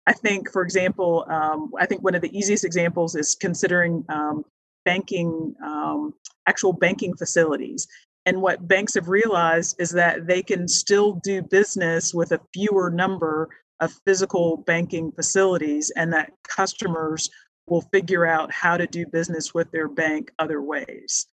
I 0.07 0.13
think, 0.13 0.51
for 0.51 0.63
example, 0.63 1.27
um, 1.29 1.73
I 1.79 1.87
think 1.87 2.03
one 2.03 2.15
of 2.15 2.23
the 2.23 2.37
easiest 2.37 2.65
examples 2.65 3.15
is 3.15 3.35
considering 3.35 4.05
um, 4.09 4.45
banking, 4.85 5.55
um, 5.63 6.15
actual 6.47 6.73
banking 6.73 7.15
facilities. 7.15 7.87
And 8.25 8.41
what 8.41 8.69
banks 8.69 8.95
have 8.95 9.09
realized 9.09 9.77
is 9.79 9.91
that 9.91 10.27
they 10.27 10.43
can 10.43 10.69
still 10.69 11.15
do 11.25 11.43
business 11.43 12.15
with 12.15 12.33
a 12.33 12.41
fewer 12.53 12.91
number 12.91 13.49
of 13.81 13.93
physical 14.05 14.59
banking 14.59 15.13
facilities, 15.13 15.91
and 15.97 16.13
that 16.13 16.33
customers 16.43 17.31
will 17.69 17.83
figure 17.93 18.27
out 18.27 18.53
how 18.53 18.77
to 18.77 18.87
do 18.87 19.07
business 19.07 19.55
with 19.55 19.71
their 19.71 19.89
bank 19.89 20.33
other 20.39 20.63
ways. 20.63 21.27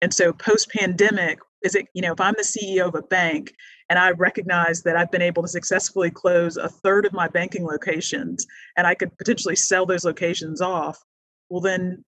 And 0.00 0.12
so, 0.12 0.32
post 0.32 0.70
pandemic, 0.70 1.38
is 1.62 1.74
it, 1.74 1.86
you 1.94 2.02
know, 2.02 2.12
if 2.12 2.20
I'm 2.20 2.34
the 2.36 2.42
CEO 2.42 2.86
of 2.88 2.94
a 2.94 3.02
bank 3.02 3.52
and 3.88 3.98
I 3.98 4.10
recognize 4.12 4.82
that 4.82 4.96
I've 4.96 5.10
been 5.10 5.22
able 5.22 5.42
to 5.42 5.48
successfully 5.48 6.10
close 6.10 6.56
a 6.56 6.68
third 6.68 7.06
of 7.06 7.12
my 7.12 7.28
banking 7.28 7.64
locations 7.64 8.46
and 8.76 8.86
I 8.86 8.94
could 8.94 9.16
potentially 9.18 9.56
sell 9.56 9.86
those 9.86 10.04
locations 10.04 10.60
off, 10.60 10.98
well, 11.50 11.60
then 11.60 12.04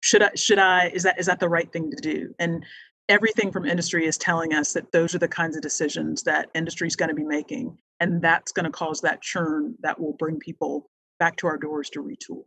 should 0.00 0.22
I, 0.22 0.30
should 0.34 0.58
I, 0.58 0.88
is 0.88 1.02
that, 1.02 1.18
is 1.18 1.26
that 1.26 1.40
the 1.40 1.48
right 1.48 1.70
thing 1.72 1.90
to 1.90 1.96
do? 1.96 2.34
And 2.38 2.64
everything 3.08 3.50
from 3.50 3.66
industry 3.66 4.06
is 4.06 4.16
telling 4.16 4.54
us 4.54 4.72
that 4.72 4.92
those 4.92 5.14
are 5.14 5.18
the 5.18 5.28
kinds 5.28 5.56
of 5.56 5.62
decisions 5.62 6.22
that 6.22 6.50
industry 6.54 6.86
is 6.86 6.96
going 6.96 7.08
to 7.08 7.14
be 7.14 7.24
making 7.24 7.76
and 8.00 8.22
that's 8.22 8.52
going 8.52 8.64
to 8.64 8.70
cause 8.70 9.00
that 9.00 9.20
churn 9.22 9.74
that 9.80 9.98
will 9.98 10.14
bring 10.18 10.38
people 10.38 10.88
back 11.18 11.36
to 11.36 11.46
our 11.46 11.56
doors 11.56 11.90
to 11.90 12.00
retool 12.00 12.44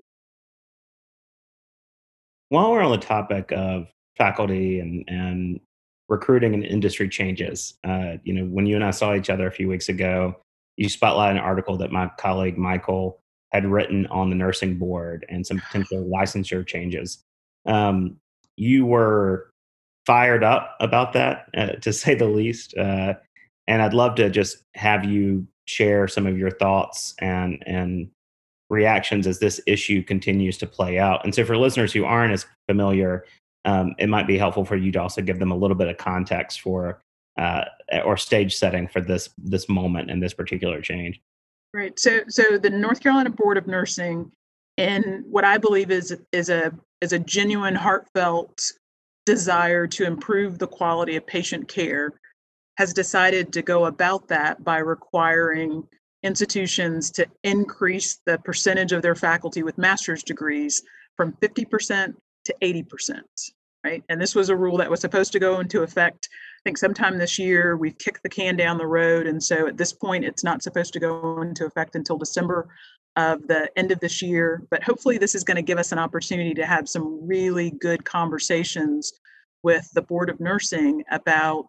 while 2.52 2.70
we're 2.70 2.82
on 2.82 2.92
the 2.92 2.98
topic 2.98 3.52
of 3.54 3.88
faculty 4.18 4.82
and, 4.82 5.06
and 5.08 5.60
recruiting 6.12 6.54
and 6.54 6.64
industry 6.64 7.10
changes 7.10 7.74
uh, 7.84 8.18
you 8.24 8.34
know 8.34 8.46
when 8.46 8.68
you 8.68 8.76
and 8.76 8.86
i 8.86 8.92
saw 8.92 9.16
each 9.16 9.30
other 9.30 9.48
a 9.48 9.52
few 9.52 9.68
weeks 9.68 9.90
ago 9.90 10.36
you 10.78 10.88
spotlighted 10.88 11.32
an 11.32 11.38
article 11.38 11.78
that 11.78 11.92
my 11.92 12.08
colleague 12.20 12.58
michael 12.58 13.20
had 13.52 13.66
written 13.66 14.06
on 14.08 14.30
the 14.30 14.36
nursing 14.36 14.78
board 14.78 15.26
and 15.30 15.48
some 15.48 15.60
potential 15.60 16.04
licensure 16.14 16.66
changes 16.66 17.24
um, 17.66 18.18
you 18.58 18.86
were 18.86 19.52
fired 20.06 20.44
up 20.44 20.76
about 20.80 21.14
that, 21.14 21.48
uh, 21.56 21.68
to 21.82 21.94
say 21.94 22.16
the 22.16 22.28
least. 22.28 22.76
Uh, 22.78 23.14
and 23.68 23.82
I'd 23.82 23.94
love 23.94 24.16
to 24.16 24.30
just 24.30 24.64
have 24.76 25.06
you 25.06 25.48
share 25.66 26.08
some 26.08 26.28
of 26.28 26.38
your 26.38 26.52
thoughts 26.52 27.14
and 27.20 27.64
and 27.66 28.10
reactions 28.70 29.28
as 29.28 29.40
this 29.40 29.60
issue 29.68 30.02
continues 30.02 30.58
to 30.58 30.66
play 30.66 30.98
out. 30.98 31.24
And 31.24 31.36
so, 31.36 31.46
for 31.46 31.58
listeners 31.58 31.94
who 31.94 32.06
aren't 32.06 32.34
as 32.34 32.46
familiar, 32.68 33.26
um, 33.66 33.94
it 34.00 34.10
might 34.10 34.28
be 34.28 34.38
helpful 34.38 34.66
for 34.66 34.76
you 34.76 34.92
to 34.92 35.02
also 35.02 35.22
give 35.22 35.40
them 35.40 35.52
a 35.52 35.56
little 35.56 35.76
bit 35.76 35.88
of 35.88 35.98
context 35.98 36.62
for 36.62 37.02
uh, 37.38 37.66
or 38.04 38.18
stage 38.18 38.56
setting 38.56 38.88
for 38.88 39.02
this 39.02 39.30
this 39.38 39.70
moment 39.70 40.10
and 40.12 40.22
this 40.22 40.34
particular 40.34 40.82
change. 40.82 41.22
Right. 41.74 41.98
So, 41.98 42.22
so 42.28 42.58
the 42.58 42.70
North 42.70 43.00
Carolina 43.00 43.30
Board 43.30 43.58
of 43.58 43.68
Nursing, 43.68 44.32
and 44.78 45.24
what 45.30 45.46
I 45.46 45.58
believe 45.58 45.92
is 45.92 46.18
is 46.32 46.50
a 46.50 46.74
is 47.02 47.14
a 47.14 47.20
genuine, 47.20 47.76
heartfelt 47.76 48.62
desire 49.26 49.88
to 49.88 50.06
improve 50.06 50.58
the 50.58 50.68
quality 50.68 51.16
of 51.16 51.26
patient 51.26 51.68
care 51.68 52.14
has 52.78 52.94
decided 52.94 53.54
to 53.54 53.62
go 53.62 53.86
about 53.86 54.28
that 54.28 54.64
by 54.64 54.78
requiring 54.78 55.84
institutions 56.24 57.12
to 57.12 57.26
increase 57.44 58.20
the 58.26 58.38
percentage 58.40 58.92
of 58.92 59.02
their 59.02 59.16
faculty 59.16 59.62
with 59.64 59.78
master's 59.78 60.24
degrees 60.24 60.84
from 61.18 61.34
50% 61.34 62.16
to 62.46 62.56
80%, 62.62 63.22
right? 63.84 64.04
And 64.10 64.22
this 64.22 64.36
was 64.36 64.50
a 64.50 64.56
rule 64.56 64.78
that 64.78 64.90
was 64.90 65.02
supposed 65.02 65.32
to 65.34 65.40
go 65.40 65.60
into 65.60 65.84
effect, 65.84 66.30
I 66.32 66.62
think, 66.64 66.78
sometime 66.78 67.18
this 67.18 67.38
year. 67.38 67.78
We've 67.78 67.98
kicked 67.98 68.24
the 68.24 68.30
can 68.30 68.56
down 68.56 68.78
the 68.78 68.88
road. 68.88 69.28
And 69.28 69.42
so 69.42 69.68
at 69.68 69.78
this 69.78 69.94
point, 69.94 70.26
it's 70.26 70.44
not 70.44 70.64
supposed 70.64 70.94
to 70.94 71.00
go 71.00 71.42
into 71.42 71.66
effect 71.66 71.96
until 71.96 72.18
December 72.18 72.70
of 73.16 73.48
the 73.48 73.70
end 73.76 73.92
of 73.92 74.00
this 74.00 74.22
year. 74.22 74.64
But 74.72 74.84
hopefully, 74.84 75.18
this 75.18 75.36
is 75.36 75.44
going 75.44 75.58
to 75.58 75.62
give 75.62 75.78
us 75.78 75.92
an 75.92 76.00
opportunity 76.00 76.54
to 76.54 76.66
have 76.66 76.88
some 76.88 77.28
really 77.28 77.72
good 77.72 78.06
conversations 78.06 79.12
with 79.64 79.90
the 79.94 80.02
Board 80.02 80.30
of 80.30 80.40
Nursing 80.40 81.04
about 81.12 81.68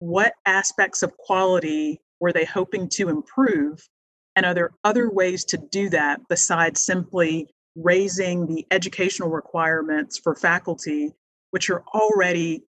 what 0.00 0.34
aspects 0.46 1.02
of 1.02 1.16
quality 1.16 2.00
were 2.20 2.32
they 2.32 2.44
hoping 2.44 2.88
to 2.88 3.08
improve, 3.08 3.88
and 4.36 4.44
are 4.44 4.54
there 4.54 4.70
other 4.84 5.10
ways 5.10 5.44
to 5.46 5.58
do 5.70 5.88
that 5.90 6.20
besides 6.28 6.84
simply 6.84 7.48
raising 7.76 8.46
the 8.46 8.66
educational 8.70 9.30
requirements 9.30 10.18
for 10.18 10.34
faculty, 10.34 11.12
which 11.50 11.70
are 11.70 11.84
already 11.94 12.64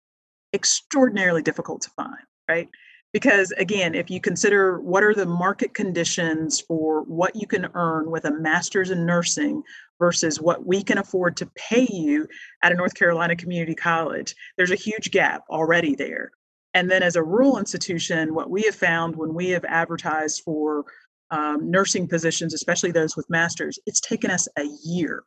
extraordinarily 0.53 1.41
difficult 1.41 1.81
to 1.81 1.89
find, 1.91 2.17
right? 2.49 2.69
because 3.13 3.51
again 3.53 3.95
if 3.95 4.10
you 4.10 4.19
consider 4.19 4.79
what 4.79 5.03
are 5.03 5.13
the 5.13 5.25
market 5.25 5.73
conditions 5.73 6.60
for 6.60 7.01
what 7.03 7.36
you 7.36 7.47
can 7.47 7.67
earn 7.73 8.12
with 8.12 8.25
a 8.25 8.31
master's 8.31 8.91
in 8.91 9.05
nursing 9.05 9.63
versus 9.99 10.41
what 10.41 10.65
we 10.65 10.83
can 10.83 10.97
afford 10.97 11.36
to 11.38 11.49
pay 11.55 11.88
you 11.91 12.27
at 12.63 12.71
a 12.71 12.75
north 12.75 12.93
carolina 12.93 13.36
community 13.36 13.75
college 13.75 14.36
there's 14.57 14.71
a 14.71 14.75
huge 14.75 15.12
gap 15.12 15.43
already 15.49 15.95
there 15.95 16.31
and 16.73 16.91
then 16.91 17.01
as 17.01 17.15
a 17.15 17.23
rural 17.23 17.57
institution 17.57 18.33
what 18.33 18.49
we 18.49 18.62
have 18.63 18.75
found 18.75 19.15
when 19.15 19.33
we 19.33 19.49
have 19.49 19.65
advertised 19.65 20.41
for 20.43 20.86
um, 21.31 21.69
nursing 21.69 22.07
positions 22.07 22.53
especially 22.53 22.91
those 22.91 23.15
with 23.15 23.29
masters 23.29 23.79
it's 23.85 24.01
taken 24.01 24.31
us 24.31 24.47
a 24.57 24.65
year 24.83 25.23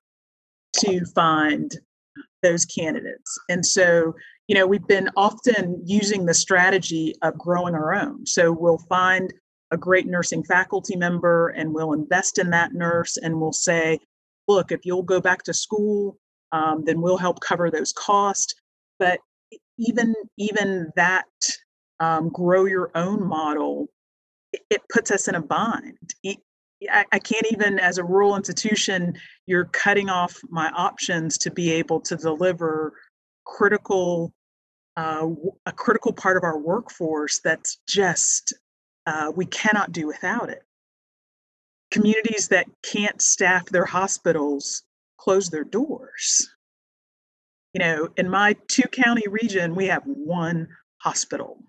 to 0.72 1.04
find 1.14 1.78
those 2.42 2.64
candidates 2.64 3.38
and 3.48 3.64
so 3.64 4.14
you 4.50 4.56
know, 4.56 4.66
we've 4.66 4.88
been 4.88 5.08
often 5.16 5.80
using 5.86 6.26
the 6.26 6.34
strategy 6.34 7.14
of 7.22 7.38
growing 7.38 7.76
our 7.76 7.94
own. 7.94 8.26
So 8.26 8.50
we'll 8.50 8.82
find 8.88 9.32
a 9.70 9.76
great 9.76 10.08
nursing 10.08 10.42
faculty 10.42 10.96
member 10.96 11.50
and 11.50 11.72
we'll 11.72 11.92
invest 11.92 12.36
in 12.36 12.50
that 12.50 12.72
nurse 12.74 13.16
and 13.16 13.40
we'll 13.40 13.52
say, 13.52 14.00
look, 14.48 14.72
if 14.72 14.80
you'll 14.82 15.04
go 15.04 15.20
back 15.20 15.44
to 15.44 15.54
school, 15.54 16.18
um, 16.50 16.82
then 16.84 17.00
we'll 17.00 17.16
help 17.16 17.38
cover 17.38 17.70
those 17.70 17.92
costs. 17.92 18.52
But 18.98 19.20
even 19.78 20.16
even 20.36 20.90
that 20.96 21.26
um, 22.00 22.28
grow 22.30 22.64
your 22.64 22.90
own 22.96 23.24
model, 23.24 23.86
it, 24.52 24.82
puts 24.92 25.10
us 25.10 25.28
in 25.28 25.34
a 25.34 25.42
bind. 25.42 26.14
I, 26.90 27.04
I 27.12 27.18
can't 27.18 27.46
even, 27.50 27.78
as 27.78 27.98
a 27.98 28.04
rural 28.04 28.36
institution, 28.36 29.14
you're 29.46 29.66
cutting 29.66 30.08
off 30.08 30.38
my 30.48 30.70
options 30.70 31.36
to 31.38 31.50
be 31.50 31.70
able 31.72 32.00
to 32.00 32.16
deliver 32.16 32.94
critical 33.44 34.32
uh, 34.96 35.28
a 35.66 35.72
critical 35.72 36.12
part 36.12 36.36
of 36.36 36.42
our 36.42 36.58
workforce 36.58 37.40
that's 37.40 37.78
just 37.88 38.52
uh, 39.06 39.32
we 39.34 39.46
cannot 39.46 39.92
do 39.92 40.06
without 40.06 40.50
it. 40.50 40.62
Communities 41.90 42.48
that 42.48 42.66
can't 42.82 43.22
staff 43.22 43.66
their 43.66 43.84
hospitals 43.84 44.82
close 45.18 45.48
their 45.48 45.64
doors. 45.64 46.50
You 47.72 47.80
know, 47.80 48.08
in 48.16 48.28
my 48.28 48.56
two 48.68 48.88
county 48.88 49.26
region, 49.28 49.74
we 49.74 49.86
have 49.86 50.02
one 50.04 50.68
hospital. 50.98 51.62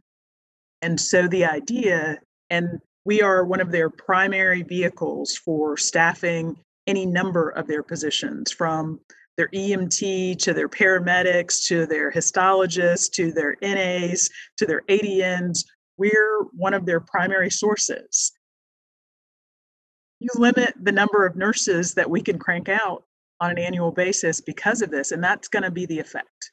And 0.81 0.99
so 0.99 1.27
the 1.27 1.45
idea, 1.45 2.19
and 2.51 2.79
we 3.05 3.21
are 3.23 3.43
one 3.45 3.61
of 3.61 3.71
their 3.71 3.89
primary 3.89 4.61
vehicles 4.61 5.35
for 5.35 5.77
staffing 5.77 6.55
any 6.85 7.05
number 7.05 7.49
of 7.49 7.65
their 7.65 7.81
positions 7.81 8.51
from 8.51 8.99
their 9.37 9.47
EMT 9.47 10.37
to 10.37 10.53
their 10.53 10.69
paramedics 10.69 11.65
to 11.67 11.87
their 11.87 12.11
histologists 12.11 13.09
to 13.09 13.31
their 13.31 13.55
NAs 13.61 14.29
to 14.57 14.65
their 14.65 14.81
ADNs. 14.89 15.63
We're 15.97 16.43
one 16.53 16.73
of 16.73 16.85
their 16.85 16.99
primary 16.99 17.49
sources. 17.49 18.33
You 20.19 20.29
limit 20.35 20.73
the 20.79 20.91
number 20.91 21.25
of 21.25 21.35
nurses 21.35 21.93
that 21.95 22.09
we 22.09 22.21
can 22.21 22.37
crank 22.37 22.69
out 22.69 23.05
on 23.39 23.49
an 23.49 23.57
annual 23.57 23.91
basis 23.91 24.41
because 24.41 24.81
of 24.81 24.91
this, 24.91 25.11
and 25.11 25.23
that's 25.23 25.47
going 25.47 25.63
to 25.63 25.71
be 25.71 25.87
the 25.87 25.99
effect. 25.99 26.51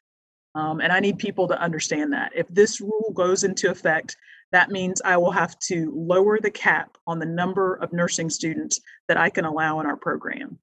Um, 0.55 0.81
and 0.81 0.91
I 0.91 1.01
need 1.01 1.19
people 1.19 1.49
to 1.49 1.61
understand 1.61 2.13
that. 2.15 2.33
If 2.35 2.49
this 2.49 2.81
rule 2.81 3.13
goes 3.13 3.45
into 3.45 3.71
effect, 3.71 4.17
that 4.53 4.71
means 4.71 5.03
I 5.05 5.17
will 5.17 5.31
have 5.31 5.59
to 5.61 5.93
lower 5.95 6.39
the 6.41 6.51
cap 6.51 6.97
on 7.07 7.19
the 7.19 7.27
number 7.27 7.75
of 7.75 7.93
nursing 7.93 8.31
students 8.31 8.81
that 9.07 9.17
I 9.17 9.31
can 9.31 9.45
allow 9.45 9.81
in 9.81 9.87
our 9.87 9.97
program. 9.97 10.59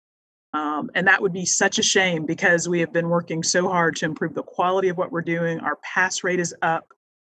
Um, 0.54 0.90
and 0.96 1.06
that 1.08 1.22
would 1.22 1.34
be 1.34 1.46
such 1.46 1.80
a 1.80 1.84
shame 1.84 2.26
because 2.26 2.70
we 2.70 2.80
have 2.80 2.94
been 2.94 3.10
working 3.10 3.44
so 3.44 3.68
hard 3.68 3.96
to 3.98 4.06
improve 4.06 4.34
the 4.34 4.44
quality 4.44 4.88
of 4.88 4.98
what 4.98 5.12
we're 5.12 5.22
doing. 5.22 5.60
Our 5.60 5.78
pass 5.78 6.24
rate 6.24 6.40
is 6.40 6.56
up. 6.62 6.88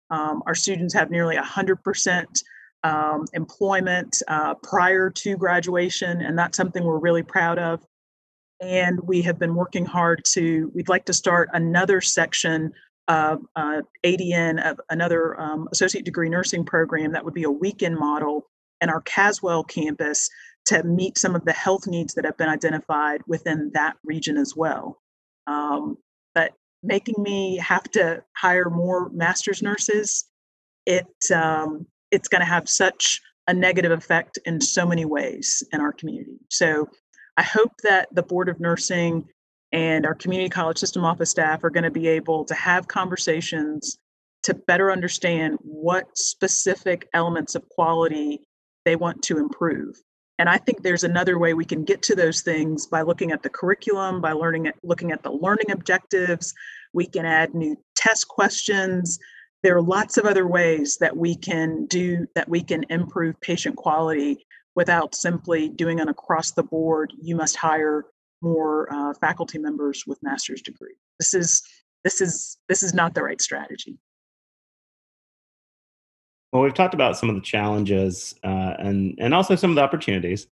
Um, 0.08 0.42
our 0.46 0.54
students 0.54 0.94
have 0.94 1.10
nearly 1.10 1.36
100% 1.36 2.42
um, 2.82 3.26
employment 3.34 4.22
uh, 4.26 4.54
prior 4.54 5.10
to 5.10 5.36
graduation, 5.36 6.22
and 6.22 6.36
that's 6.38 6.56
something 6.56 6.82
we're 6.82 6.98
really 6.98 7.22
proud 7.22 7.58
of. 7.58 7.84
And 8.60 8.98
we 9.00 9.22
have 9.22 9.38
been 9.38 9.54
working 9.54 9.84
hard 9.84 10.24
to, 10.32 10.70
we'd 10.74 10.88
like 10.88 11.04
to 11.04 11.12
start 11.12 11.50
another 11.52 12.00
section 12.00 12.72
of 13.10 13.40
uh, 13.56 13.82
ADN, 14.06 14.64
of 14.64 14.80
another 14.88 15.38
um, 15.40 15.68
associate 15.72 16.04
degree 16.04 16.28
nursing 16.28 16.64
program 16.64 17.10
that 17.12 17.24
would 17.24 17.34
be 17.34 17.42
a 17.42 17.50
weekend 17.50 17.98
model 17.98 18.48
in 18.80 18.88
our 18.88 19.00
Caswell 19.00 19.64
campus 19.64 20.30
to 20.66 20.84
meet 20.84 21.18
some 21.18 21.34
of 21.34 21.44
the 21.44 21.52
health 21.52 21.88
needs 21.88 22.14
that 22.14 22.24
have 22.24 22.36
been 22.36 22.48
identified 22.48 23.20
within 23.26 23.72
that 23.74 23.96
region 24.04 24.36
as 24.36 24.54
well. 24.54 25.00
Um, 25.48 25.98
but 26.36 26.52
making 26.84 27.16
me 27.18 27.56
have 27.56 27.82
to 27.90 28.22
hire 28.36 28.70
more 28.70 29.08
master's 29.10 29.60
nurses, 29.60 30.26
it 30.86 31.08
um, 31.34 31.86
it's 32.12 32.28
going 32.28 32.40
to 32.40 32.46
have 32.46 32.68
such 32.68 33.20
a 33.48 33.54
negative 33.54 33.90
effect 33.90 34.38
in 34.44 34.60
so 34.60 34.86
many 34.86 35.04
ways 35.04 35.64
in 35.72 35.80
our 35.80 35.92
community. 35.92 36.38
So 36.48 36.88
I 37.36 37.42
hope 37.42 37.72
that 37.82 38.08
the 38.14 38.22
Board 38.22 38.48
of 38.48 38.60
Nursing 38.60 39.26
and 39.72 40.04
our 40.04 40.14
community 40.14 40.48
college 40.48 40.78
system 40.78 41.04
office 41.04 41.30
staff 41.30 41.62
are 41.64 41.70
going 41.70 41.84
to 41.84 41.90
be 41.90 42.08
able 42.08 42.44
to 42.44 42.54
have 42.54 42.88
conversations 42.88 43.98
to 44.42 44.54
better 44.54 44.90
understand 44.90 45.58
what 45.60 46.16
specific 46.16 47.08
elements 47.14 47.54
of 47.54 47.68
quality 47.68 48.40
they 48.84 48.96
want 48.96 49.22
to 49.22 49.38
improve. 49.38 49.96
And 50.38 50.48
I 50.48 50.56
think 50.56 50.82
there's 50.82 51.04
another 51.04 51.38
way 51.38 51.52
we 51.52 51.66
can 51.66 51.84
get 51.84 52.00
to 52.02 52.14
those 52.14 52.40
things 52.40 52.86
by 52.86 53.02
looking 53.02 53.30
at 53.30 53.42
the 53.42 53.50
curriculum, 53.50 54.22
by 54.22 54.32
learning 54.32 54.68
at, 54.68 54.76
looking 54.82 55.12
at 55.12 55.22
the 55.22 55.30
learning 55.30 55.70
objectives. 55.70 56.54
We 56.94 57.06
can 57.06 57.26
add 57.26 57.54
new 57.54 57.76
test 57.94 58.26
questions. 58.26 59.18
There 59.62 59.76
are 59.76 59.82
lots 59.82 60.16
of 60.16 60.24
other 60.24 60.48
ways 60.48 60.96
that 60.98 61.14
we 61.14 61.36
can 61.36 61.84
do 61.86 62.26
that 62.34 62.48
we 62.48 62.62
can 62.62 62.86
improve 62.88 63.38
patient 63.42 63.76
quality 63.76 64.46
without 64.74 65.14
simply 65.14 65.68
doing 65.68 66.00
an 66.00 66.08
across 66.08 66.52
the 66.52 66.62
board, 66.62 67.12
you 67.20 67.36
must 67.36 67.56
hire 67.56 68.06
more 68.42 68.92
uh, 68.92 69.14
faculty 69.20 69.58
members 69.58 70.04
with 70.06 70.22
master's 70.22 70.62
degree. 70.62 70.94
This 71.18 71.34
is 71.34 71.62
this 72.04 72.20
is 72.20 72.58
this 72.68 72.82
is 72.82 72.94
not 72.94 73.14
the 73.14 73.22
right 73.22 73.40
strategy. 73.40 73.98
Well, 76.52 76.62
we've 76.62 76.74
talked 76.74 76.94
about 76.94 77.16
some 77.16 77.28
of 77.28 77.36
the 77.36 77.40
challenges 77.42 78.34
uh, 78.42 78.74
and 78.78 79.16
and 79.20 79.34
also 79.34 79.54
some 79.54 79.70
of 79.70 79.76
the 79.76 79.82
opportunities. 79.82 80.46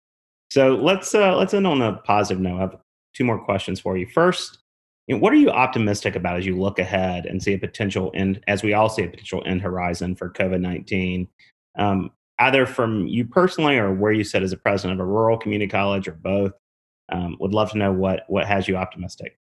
So 0.49 0.75
let's 0.75 1.13
uh, 1.13 1.35
let's 1.35 1.53
end 1.53 1.67
on 1.67 1.81
a 1.81 1.97
positive 1.97 2.41
note. 2.41 2.57
I 2.57 2.61
have 2.61 2.77
two 3.13 3.25
more 3.25 3.43
questions 3.43 3.79
for 3.79 3.97
you. 3.97 4.07
First, 4.07 4.59
you 5.07 5.15
know, 5.15 5.21
what 5.21 5.33
are 5.33 5.37
you 5.37 5.49
optimistic 5.49 6.15
about 6.15 6.37
as 6.37 6.45
you 6.45 6.57
look 6.57 6.79
ahead 6.79 7.25
and 7.25 7.41
see 7.41 7.53
a 7.53 7.59
potential 7.59 8.11
end, 8.13 8.41
as 8.47 8.63
we 8.63 8.73
all 8.73 8.89
see 8.89 9.03
a 9.03 9.09
potential 9.09 9.43
end 9.45 9.61
horizon 9.61 10.15
for 10.15 10.29
COVID 10.29 10.61
nineteen, 10.61 11.27
um, 11.77 12.11
either 12.37 12.65
from 12.65 13.07
you 13.07 13.25
personally 13.25 13.77
or 13.77 13.93
where 13.93 14.11
you 14.13 14.23
sit 14.23 14.43
as 14.43 14.53
a 14.53 14.57
president 14.57 14.99
of 14.99 15.05
a 15.05 15.09
rural 15.09 15.37
community 15.37 15.69
college 15.69 16.07
or 16.07 16.13
both? 16.13 16.53
Um, 17.11 17.37
would 17.39 17.53
love 17.53 17.71
to 17.71 17.77
know 17.77 17.91
what 17.91 18.23
what 18.27 18.45
has 18.47 18.67
you 18.67 18.75
optimistic. 18.75 19.37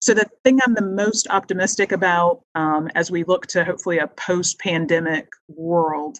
So 0.00 0.14
the 0.14 0.28
thing 0.44 0.58
I'm 0.64 0.74
the 0.74 0.82
most 0.82 1.26
optimistic 1.28 1.92
about 1.92 2.42
um, 2.54 2.88
as 2.94 3.10
we 3.10 3.24
look 3.24 3.46
to 3.48 3.64
hopefully 3.64 3.98
a 3.98 4.06
post-pandemic 4.06 5.28
world, 5.48 6.18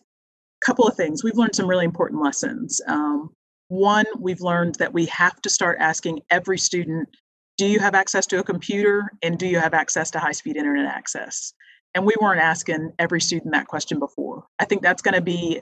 a 0.63 0.67
couple 0.67 0.87
of 0.87 0.97
things. 0.97 1.25
We've 1.25 1.37
learned 1.37 1.55
some 1.55 1.69
really 1.69 1.85
important 1.85 2.23
lessons. 2.23 2.81
Um, 2.87 3.31
one, 3.69 4.07
we've 4.19 4.41
learned 4.41 4.75
that 4.77 4.93
we 4.93 5.07
have 5.07 5.41
to 5.43 5.49
start 5.49 5.79
asking 5.81 6.21
every 6.31 6.59
student, 6.59 7.09
do 7.57 7.67
you 7.67 7.79
have 7.79 7.95
access 7.95 8.27
to 8.27 8.39
a 8.39 8.45
computer 8.45 9.13
and 9.23 9.39
do 9.39 9.47
you 9.47 9.59
have 9.59 9.75
access 9.75 10.11
to 10.13 10.19
high-speed 10.19 10.57
internet 10.57 10.87
access? 10.87 11.53
And 11.95 12.05
we 12.05 12.15
weren't 12.21 12.41
asking 12.41 12.93
every 12.99 13.21
student 13.21 13.53
that 13.53 13.67
question 13.67 13.99
before. 13.99 14.45
I 14.59 14.65
think 14.65 14.83
that's 14.83 15.03
going 15.03 15.15
to 15.15 15.21
be 15.21 15.61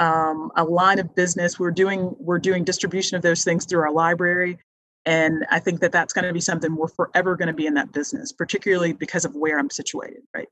um, 0.00 0.50
a 0.56 0.64
line 0.64 0.98
of 0.98 1.14
business. 1.14 1.60
We're 1.60 1.70
doing 1.70 2.16
we're 2.18 2.38
doing 2.38 2.64
distribution 2.64 3.16
of 3.16 3.22
those 3.22 3.44
things 3.44 3.66
through 3.66 3.82
our 3.82 3.92
library, 3.92 4.58
and 5.04 5.46
I 5.50 5.60
think 5.60 5.80
that 5.80 5.92
that's 5.92 6.12
going 6.12 6.26
to 6.26 6.32
be 6.32 6.40
something 6.40 6.74
we're 6.74 6.88
forever 6.88 7.36
going 7.36 7.48
to 7.48 7.54
be 7.54 7.66
in 7.66 7.74
that 7.74 7.92
business, 7.92 8.32
particularly 8.32 8.94
because 8.94 9.24
of 9.24 9.36
where 9.36 9.58
I'm 9.58 9.70
situated, 9.70 10.22
right? 10.34 10.48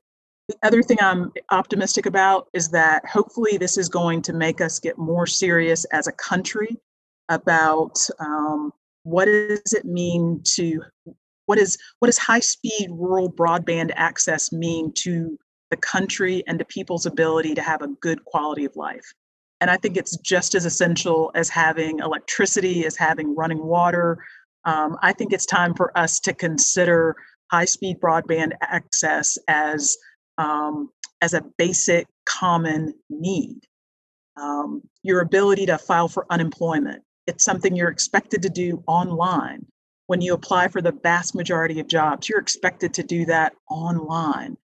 The 0.47 0.55
other 0.63 0.81
thing 0.81 0.97
I'm 1.01 1.31
optimistic 1.51 2.05
about 2.05 2.47
is 2.53 2.69
that 2.69 3.05
hopefully 3.07 3.57
this 3.57 3.77
is 3.77 3.89
going 3.89 4.21
to 4.23 4.33
make 4.33 4.61
us 4.61 4.79
get 4.79 4.97
more 4.97 5.27
serious 5.27 5.85
as 5.85 6.07
a 6.07 6.11
country 6.13 6.77
about 7.29 7.99
um, 8.19 8.71
what 9.03 9.25
does 9.25 9.73
it 9.73 9.85
mean 9.85 10.41
to 10.55 10.81
what 11.45 11.57
is 11.57 11.77
what 11.99 12.07
does 12.07 12.17
high 12.17 12.39
speed 12.39 12.89
rural 12.91 13.31
broadband 13.31 13.91
access 13.95 14.51
mean 14.51 14.91
to 14.93 15.37
the 15.71 15.77
country 15.77 16.43
and 16.47 16.59
to 16.59 16.65
people's 16.65 17.05
ability 17.05 17.53
to 17.55 17.61
have 17.61 17.81
a 17.81 17.87
good 18.01 18.23
quality 18.25 18.65
of 18.65 18.75
life 18.75 19.13
and 19.61 19.69
i 19.69 19.77
think 19.77 19.97
it's 19.97 20.17
just 20.17 20.55
as 20.55 20.65
essential 20.65 21.31
as 21.35 21.49
having 21.49 21.99
electricity 21.99 22.85
as 22.85 22.95
having 22.95 23.35
running 23.35 23.63
water 23.65 24.19
um, 24.65 24.97
I 25.01 25.13
think 25.13 25.33
it's 25.33 25.45
time 25.45 25.73
for 25.73 25.97
us 25.97 26.19
to 26.21 26.33
consider 26.33 27.15
high 27.51 27.65
speed 27.65 27.99
broadband 27.99 28.51
access 28.61 29.37
as, 29.47 29.97
um, 30.37 30.89
as 31.21 31.33
a 31.33 31.43
basic 31.57 32.07
common 32.27 32.93
need. 33.09 33.61
Um, 34.39 34.83
your 35.03 35.21
ability 35.21 35.65
to 35.67 35.77
file 35.77 36.07
for 36.07 36.25
unemployment, 36.29 37.03
it's 37.27 37.43
something 37.43 37.75
you're 37.75 37.89
expected 37.89 38.41
to 38.43 38.49
do 38.49 38.83
online. 38.87 39.65
When 40.07 40.21
you 40.21 40.33
apply 40.33 40.69
for 40.69 40.81
the 40.81 40.91
vast 40.91 41.35
majority 41.35 41.79
of 41.79 41.87
jobs, 41.87 42.29
you're 42.29 42.39
expected 42.39 42.93
to 42.95 43.03
do 43.03 43.25
that 43.25 43.53
online. 43.69 44.57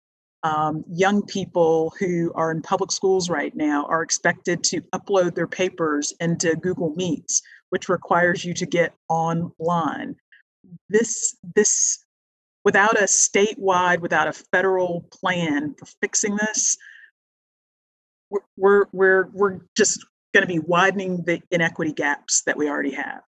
Um, 0.46 0.84
young 0.88 1.24
people 1.24 1.92
who 2.00 2.32
are 2.36 2.52
in 2.52 2.62
public 2.62 2.92
schools 2.92 3.30
right 3.30 3.56
now 3.56 3.86
are 3.86 4.04
expected 4.04 4.64
to 4.66 4.82
upload 4.94 5.34
their 5.34 5.48
papers 5.48 6.14
into 6.20 6.56
Google 6.56 6.94
Meets 6.96 7.42
which 7.70 7.90
requires 7.90 8.46
you 8.46 8.54
to 8.54 8.66
get 8.66 8.94
online. 9.10 10.16
This, 10.90 11.36
this, 11.56 12.06
without 12.64 12.98
a 12.98 13.04
statewide, 13.04 14.00
without 14.00 14.28
a 14.28 14.34
federal 14.34 15.06
plan 15.12 15.76
for 15.78 15.86
fixing 16.02 16.36
this, 16.38 16.78
we're, 18.58 18.86
we're, 18.92 19.28
we're 19.34 19.60
just 19.76 20.06
going 20.34 20.42
to 20.42 20.48
be 20.48 20.60
widening 20.60 21.24
the 21.26 21.42
inequity 21.52 21.92
gaps 21.94 22.44
that 22.46 22.58
we 22.58 22.70
already 22.70 22.92
have. 22.92 23.24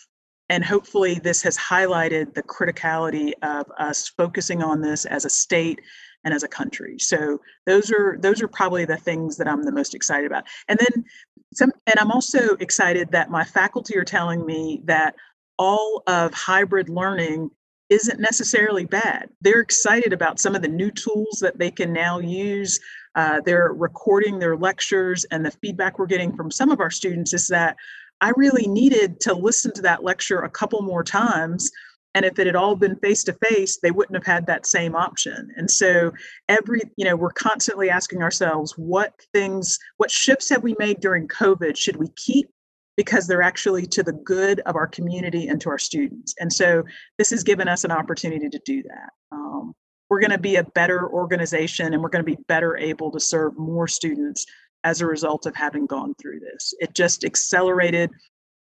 And 0.50 0.64
hopefully, 0.64 1.16
this 1.16 1.42
has 1.44 1.58
highlighted 1.58 2.34
the 2.34 2.44
criticality 2.44 3.32
of 3.42 3.66
us 3.78 4.10
focusing 4.10 4.62
on 4.62 4.82
this 4.82 5.06
as 5.06 5.26
a 5.26 5.30
state 5.30 5.80
and 6.24 6.34
as 6.34 6.44
a 6.44 6.48
country. 6.48 6.98
So 7.00 7.40
those 7.66 7.92
are 7.92 8.18
those 8.20 8.42
are 8.42 8.48
probably 8.48 8.86
the 8.86 8.98
things 8.98 9.38
that 9.38 9.48
I'm 9.48 9.64
the 9.64 9.72
most 9.72 9.96
excited 9.96 10.26
about. 10.26 10.46
And 10.68 10.80
then 10.80 11.06
some 11.54 11.72
and 11.88 12.00
I'm 12.00 12.12
also 12.12 12.56
excited 12.56 13.12
that 13.12 13.30
my 13.30 13.44
faculty 13.44 13.98
are 13.98 14.06
telling 14.06 14.46
me 14.46 14.82
that 14.86 15.16
all 15.58 16.04
of 16.08 16.34
hybrid 16.34 16.90
learning 16.90 17.52
isn't 17.90 18.20
necessarily 18.20 18.86
bad. 18.86 19.30
They're 19.42 19.60
excited 19.60 20.14
about 20.14 20.40
some 20.40 20.56
of 20.56 20.62
the 20.62 20.68
new 20.68 20.90
tools 20.90 21.40
that 21.42 21.60
they 21.60 21.70
can 21.70 21.94
now 21.94 22.20
use. 22.20 22.80
Uh, 23.16 23.42
they're 23.46 23.74
recording 23.74 24.40
their 24.40 24.58
lectures, 24.58 25.26
and 25.26 25.46
the 25.46 25.52
feedback 25.52 26.00
we're 26.00 26.08
getting 26.08 26.36
from 26.36 26.50
some 26.50 26.72
of 26.72 26.80
our 26.80 26.90
students 26.90 27.34
is 27.34 27.48
that 27.48 27.76
I 28.24 28.32
really 28.38 28.68
needed 28.68 29.20
to 29.22 29.34
listen 29.34 29.74
to 29.74 29.82
that 29.82 30.02
lecture 30.02 30.40
a 30.40 30.50
couple 30.50 30.82
more 30.82 31.04
times 31.04 31.70
and 32.16 32.24
if 32.24 32.40
it 32.40 32.48
had 32.48 32.56
all 32.56 32.76
been 32.76 32.96
face 32.98 33.22
to 33.26 33.34
face 33.34 33.80
they 33.84 33.92
wouldn't 33.92 34.16
have 34.16 34.26
had 34.26 34.48
that 34.48 34.66
same 34.66 34.96
option. 34.96 35.52
And 35.58 35.70
so 35.70 36.14
every 36.48 36.80
you 36.96 37.04
know 37.04 37.18
we're 37.18 37.32
constantly 37.32 37.90
asking 37.90 38.24
ourselves 38.24 38.78
what 38.78 39.14
things 39.34 39.78
what 39.98 40.10
shifts 40.10 40.50
have 40.50 40.64
we 40.64 40.74
made 40.80 41.02
during 41.02 41.28
covid? 41.28 41.76
Should 41.76 41.98
we 41.98 42.08
keep 42.16 42.50
because 42.96 43.28
they're 43.28 43.42
actually 43.42 43.88
to 43.88 44.04
the 44.04 44.14
good 44.14 44.62
of 44.62 44.78
our 44.78 44.88
community 44.88 45.50
and 45.50 45.60
to 45.60 45.70
our 45.70 45.80
students? 45.80 46.34
And 46.40 46.54
so 46.54 46.84
this 47.18 47.32
has 47.32 47.44
given 47.44 47.68
us 47.68 47.84
an 47.84 47.92
opportunity 47.92 48.48
to 48.48 48.62
do 48.66 48.84
that. 48.84 49.10
Um, 49.34 49.74
we're 50.10 50.22
going 50.22 50.32
to 50.32 50.38
be 50.38 50.56
a 50.56 50.64
better 50.64 51.10
organization 51.10 51.94
and 51.94 52.02
we're 52.02 52.10
going 52.10 52.24
to 52.24 52.36
be 52.36 52.42
better 52.48 52.78
able 52.78 53.12
to 53.12 53.20
serve 53.20 53.58
more 53.58 53.88
students 53.88 54.46
as 54.84 55.02
a 55.02 55.06
result 55.06 55.46
of 55.46 55.56
having 55.56 55.86
gone 55.86 56.13
through 56.15 56.39
this 56.39 56.74
it 56.80 56.93
just 56.93 57.24
accelerated 57.24 58.10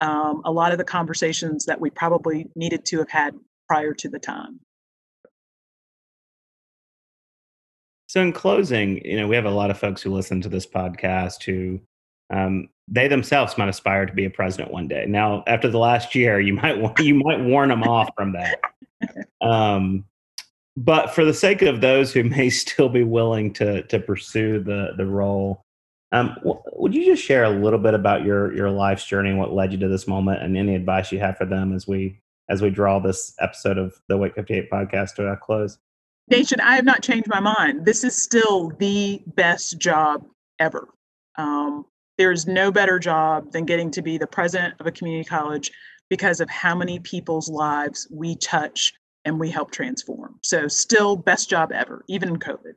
um, 0.02 0.42
a 0.44 0.50
lot 0.50 0.72
of 0.72 0.78
the 0.78 0.84
conversations 0.84 1.64
that 1.66 1.80
we 1.80 1.88
probably 1.88 2.48
needed 2.56 2.84
to 2.86 2.98
have 2.98 3.08
had 3.08 3.34
prior 3.68 3.94
to 3.94 4.08
the 4.08 4.18
time. 4.18 4.60
So, 8.08 8.20
in 8.20 8.32
closing, 8.32 9.02
you 9.06 9.16
know, 9.16 9.28
we 9.28 9.36
have 9.36 9.46
a 9.46 9.50
lot 9.50 9.70
of 9.70 9.78
folks 9.78 10.02
who 10.02 10.12
listen 10.12 10.40
to 10.42 10.48
this 10.48 10.66
podcast 10.66 11.44
who 11.44 11.80
um, 12.30 12.68
they 12.88 13.08
themselves 13.08 13.56
might 13.56 13.68
aspire 13.68 14.04
to 14.04 14.12
be 14.12 14.24
a 14.24 14.30
president 14.30 14.72
one 14.72 14.88
day. 14.88 15.06
Now, 15.06 15.44
after 15.46 15.70
the 15.70 15.78
last 15.78 16.14
year, 16.14 16.40
you 16.40 16.52
might 16.54 16.98
you 16.98 17.14
might 17.14 17.40
warn 17.40 17.68
them 17.68 17.84
off 17.84 18.10
from 18.16 18.32
that. 18.32 18.60
Um, 19.40 20.04
but 20.76 21.14
for 21.14 21.24
the 21.24 21.34
sake 21.34 21.62
of 21.62 21.80
those 21.80 22.12
who 22.12 22.24
may 22.24 22.50
still 22.50 22.88
be 22.88 23.04
willing 23.04 23.52
to 23.54 23.82
to 23.84 24.00
pursue 24.00 24.62
the 24.62 24.94
the 24.96 25.06
role, 25.06 25.61
um, 26.12 26.36
would 26.44 26.94
you 26.94 27.06
just 27.06 27.24
share 27.24 27.44
a 27.44 27.50
little 27.50 27.78
bit 27.78 27.94
about 27.94 28.24
your 28.24 28.54
your 28.54 28.70
life's 28.70 29.04
journey 29.04 29.30
and 29.30 29.38
what 29.38 29.54
led 29.54 29.72
you 29.72 29.78
to 29.78 29.88
this 29.88 30.06
moment, 30.06 30.42
and 30.42 30.56
any 30.56 30.74
advice 30.74 31.10
you 31.10 31.18
have 31.20 31.38
for 31.38 31.46
them 31.46 31.74
as 31.74 31.88
we 31.88 32.20
as 32.50 32.60
we 32.60 32.68
draw 32.68 32.98
this 32.98 33.34
episode 33.40 33.78
of 33.78 33.94
the 34.08 34.14
Awake 34.14 34.34
58 34.34 34.70
podcast 34.70 35.14
to 35.14 35.26
a 35.28 35.36
close? 35.36 35.78
Nation, 36.28 36.60
I 36.60 36.76
have 36.76 36.84
not 36.84 37.02
changed 37.02 37.28
my 37.28 37.40
mind. 37.40 37.86
This 37.86 38.04
is 38.04 38.22
still 38.22 38.70
the 38.78 39.22
best 39.26 39.78
job 39.78 40.24
ever. 40.58 40.88
Um, 41.36 41.86
there's 42.18 42.46
no 42.46 42.70
better 42.70 42.98
job 42.98 43.50
than 43.52 43.64
getting 43.64 43.90
to 43.92 44.02
be 44.02 44.18
the 44.18 44.26
president 44.26 44.74
of 44.80 44.86
a 44.86 44.92
community 44.92 45.26
college 45.26 45.72
because 46.10 46.40
of 46.40 46.50
how 46.50 46.74
many 46.74 46.98
people's 46.98 47.48
lives 47.48 48.06
we 48.10 48.36
touch 48.36 48.92
and 49.24 49.40
we 49.40 49.48
help 49.48 49.70
transform. 49.70 50.38
So, 50.42 50.68
still 50.68 51.16
best 51.16 51.48
job 51.48 51.72
ever, 51.72 52.04
even 52.06 52.28
in 52.28 52.38
COVID. 52.38 52.74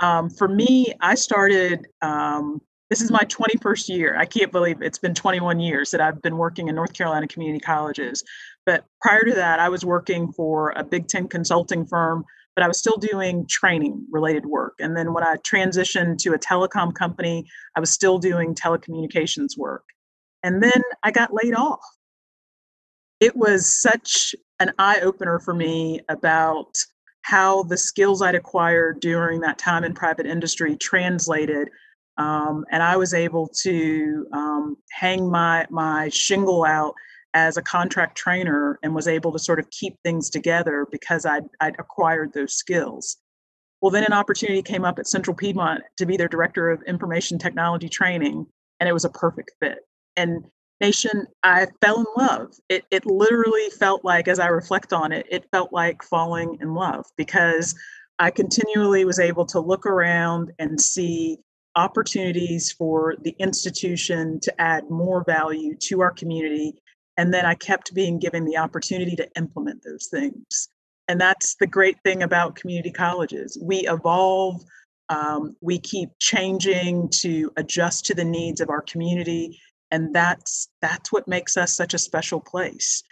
Um, 0.00 0.28
for 0.28 0.48
me, 0.48 0.92
I 1.00 1.14
started. 1.14 1.86
Um, 2.02 2.60
this 2.92 3.00
is 3.00 3.10
my 3.10 3.24
21st 3.24 3.88
year. 3.88 4.18
I 4.18 4.26
can't 4.26 4.52
believe 4.52 4.82
it's 4.82 4.98
been 4.98 5.14
21 5.14 5.60
years 5.60 5.90
that 5.92 6.02
I've 6.02 6.20
been 6.20 6.36
working 6.36 6.68
in 6.68 6.74
North 6.74 6.92
Carolina 6.92 7.26
community 7.26 7.58
colleges. 7.58 8.22
But 8.66 8.84
prior 9.00 9.22
to 9.22 9.32
that, 9.32 9.58
I 9.60 9.70
was 9.70 9.82
working 9.82 10.30
for 10.30 10.74
a 10.76 10.84
Big 10.84 11.08
Ten 11.08 11.26
consulting 11.26 11.86
firm 11.86 12.26
but 12.54 12.62
I 12.62 12.68
was 12.68 12.78
still 12.78 12.98
doing 12.98 13.46
training 13.46 14.06
related 14.10 14.44
work. 14.44 14.74
And 14.78 14.94
then 14.94 15.14
when 15.14 15.24
I 15.24 15.36
transitioned 15.36 16.18
to 16.18 16.34
a 16.34 16.38
telecom 16.38 16.94
company, 16.94 17.46
I 17.76 17.80
was 17.80 17.90
still 17.90 18.18
doing 18.18 18.54
telecommunications 18.54 19.56
work. 19.56 19.84
And 20.42 20.62
then 20.62 20.82
I 21.02 21.12
got 21.12 21.32
laid 21.32 21.54
off. 21.54 21.80
It 23.20 23.34
was 23.34 23.80
such 23.80 24.34
an 24.60 24.72
eye 24.78 25.00
opener 25.00 25.38
for 25.38 25.54
me 25.54 26.00
about 26.10 26.76
how 27.22 27.62
the 27.62 27.76
skills 27.76 28.20
I'd 28.20 28.34
acquired 28.34 29.00
during 29.00 29.40
that 29.40 29.58
time 29.58 29.84
in 29.84 29.94
private 29.94 30.26
industry 30.26 30.76
translated. 30.76 31.70
Um, 32.18 32.64
and 32.70 32.82
I 32.82 32.96
was 32.96 33.14
able 33.14 33.48
to 33.62 34.26
um, 34.32 34.76
hang 34.90 35.30
my, 35.30 35.66
my 35.70 36.08
shingle 36.10 36.64
out 36.64 36.94
as 37.34 37.56
a 37.56 37.62
contract 37.62 38.16
trainer 38.16 38.78
and 38.82 38.94
was 38.94 39.08
able 39.08 39.32
to 39.32 39.38
sort 39.38 39.58
of 39.58 39.70
keep 39.70 39.96
things 40.02 40.28
together 40.28 40.86
because 40.90 41.24
I'd, 41.24 41.44
I'd 41.60 41.78
acquired 41.78 42.32
those 42.32 42.54
skills. 42.54 43.16
Well, 43.80 43.90
then 43.90 44.04
an 44.04 44.12
opportunity 44.12 44.62
came 44.62 44.84
up 44.84 44.98
at 44.98 45.08
Central 45.08 45.34
Piedmont 45.34 45.82
to 45.96 46.06
be 46.06 46.16
their 46.16 46.28
director 46.28 46.70
of 46.70 46.82
information 46.84 47.38
technology 47.38 47.88
training, 47.88 48.46
and 48.78 48.88
it 48.88 48.92
was 48.92 49.04
a 49.04 49.10
perfect 49.10 49.52
fit. 49.60 49.78
And 50.16 50.44
Nation, 50.80 51.26
I 51.42 51.66
fell 51.80 52.00
in 52.00 52.06
love. 52.16 52.52
It, 52.68 52.84
it 52.90 53.06
literally 53.06 53.70
felt 53.78 54.04
like, 54.04 54.28
as 54.28 54.38
I 54.38 54.48
reflect 54.48 54.92
on 54.92 55.12
it, 55.12 55.26
it 55.30 55.46
felt 55.50 55.72
like 55.72 56.02
falling 56.02 56.58
in 56.60 56.74
love 56.74 57.06
because 57.16 57.74
I 58.18 58.30
continually 58.30 59.04
was 59.04 59.18
able 59.18 59.46
to 59.46 59.60
look 59.60 59.86
around 59.86 60.52
and 60.58 60.80
see 60.80 61.38
opportunities 61.74 62.72
for 62.72 63.14
the 63.22 63.34
institution 63.38 64.38
to 64.40 64.60
add 64.60 64.90
more 64.90 65.24
value 65.24 65.74
to 65.76 66.00
our 66.00 66.10
community 66.10 66.74
and 67.16 67.32
then 67.32 67.44
I 67.44 67.54
kept 67.54 67.94
being 67.94 68.18
given 68.18 68.44
the 68.44 68.56
opportunity 68.56 69.16
to 69.16 69.28
implement 69.36 69.82
those 69.84 70.06
things. 70.06 70.68
And 71.08 71.20
that's 71.20 71.56
the 71.56 71.66
great 71.66 71.96
thing 72.04 72.22
about 72.22 72.56
community 72.56 72.90
colleges. 72.90 73.58
We 73.60 73.86
evolve, 73.88 74.62
um, 75.08 75.56
we 75.60 75.78
keep 75.78 76.10
changing 76.18 77.10
to 77.20 77.52
adjust 77.56 78.06
to 78.06 78.14
the 78.14 78.24
needs 78.24 78.60
of 78.60 78.70
our 78.70 78.82
community. 78.82 79.58
And 79.90 80.14
that's 80.14 80.68
that's 80.80 81.12
what 81.12 81.28
makes 81.28 81.56
us 81.56 81.74
such 81.74 81.92
a 81.92 81.98
special 81.98 82.40
place. 82.40 83.02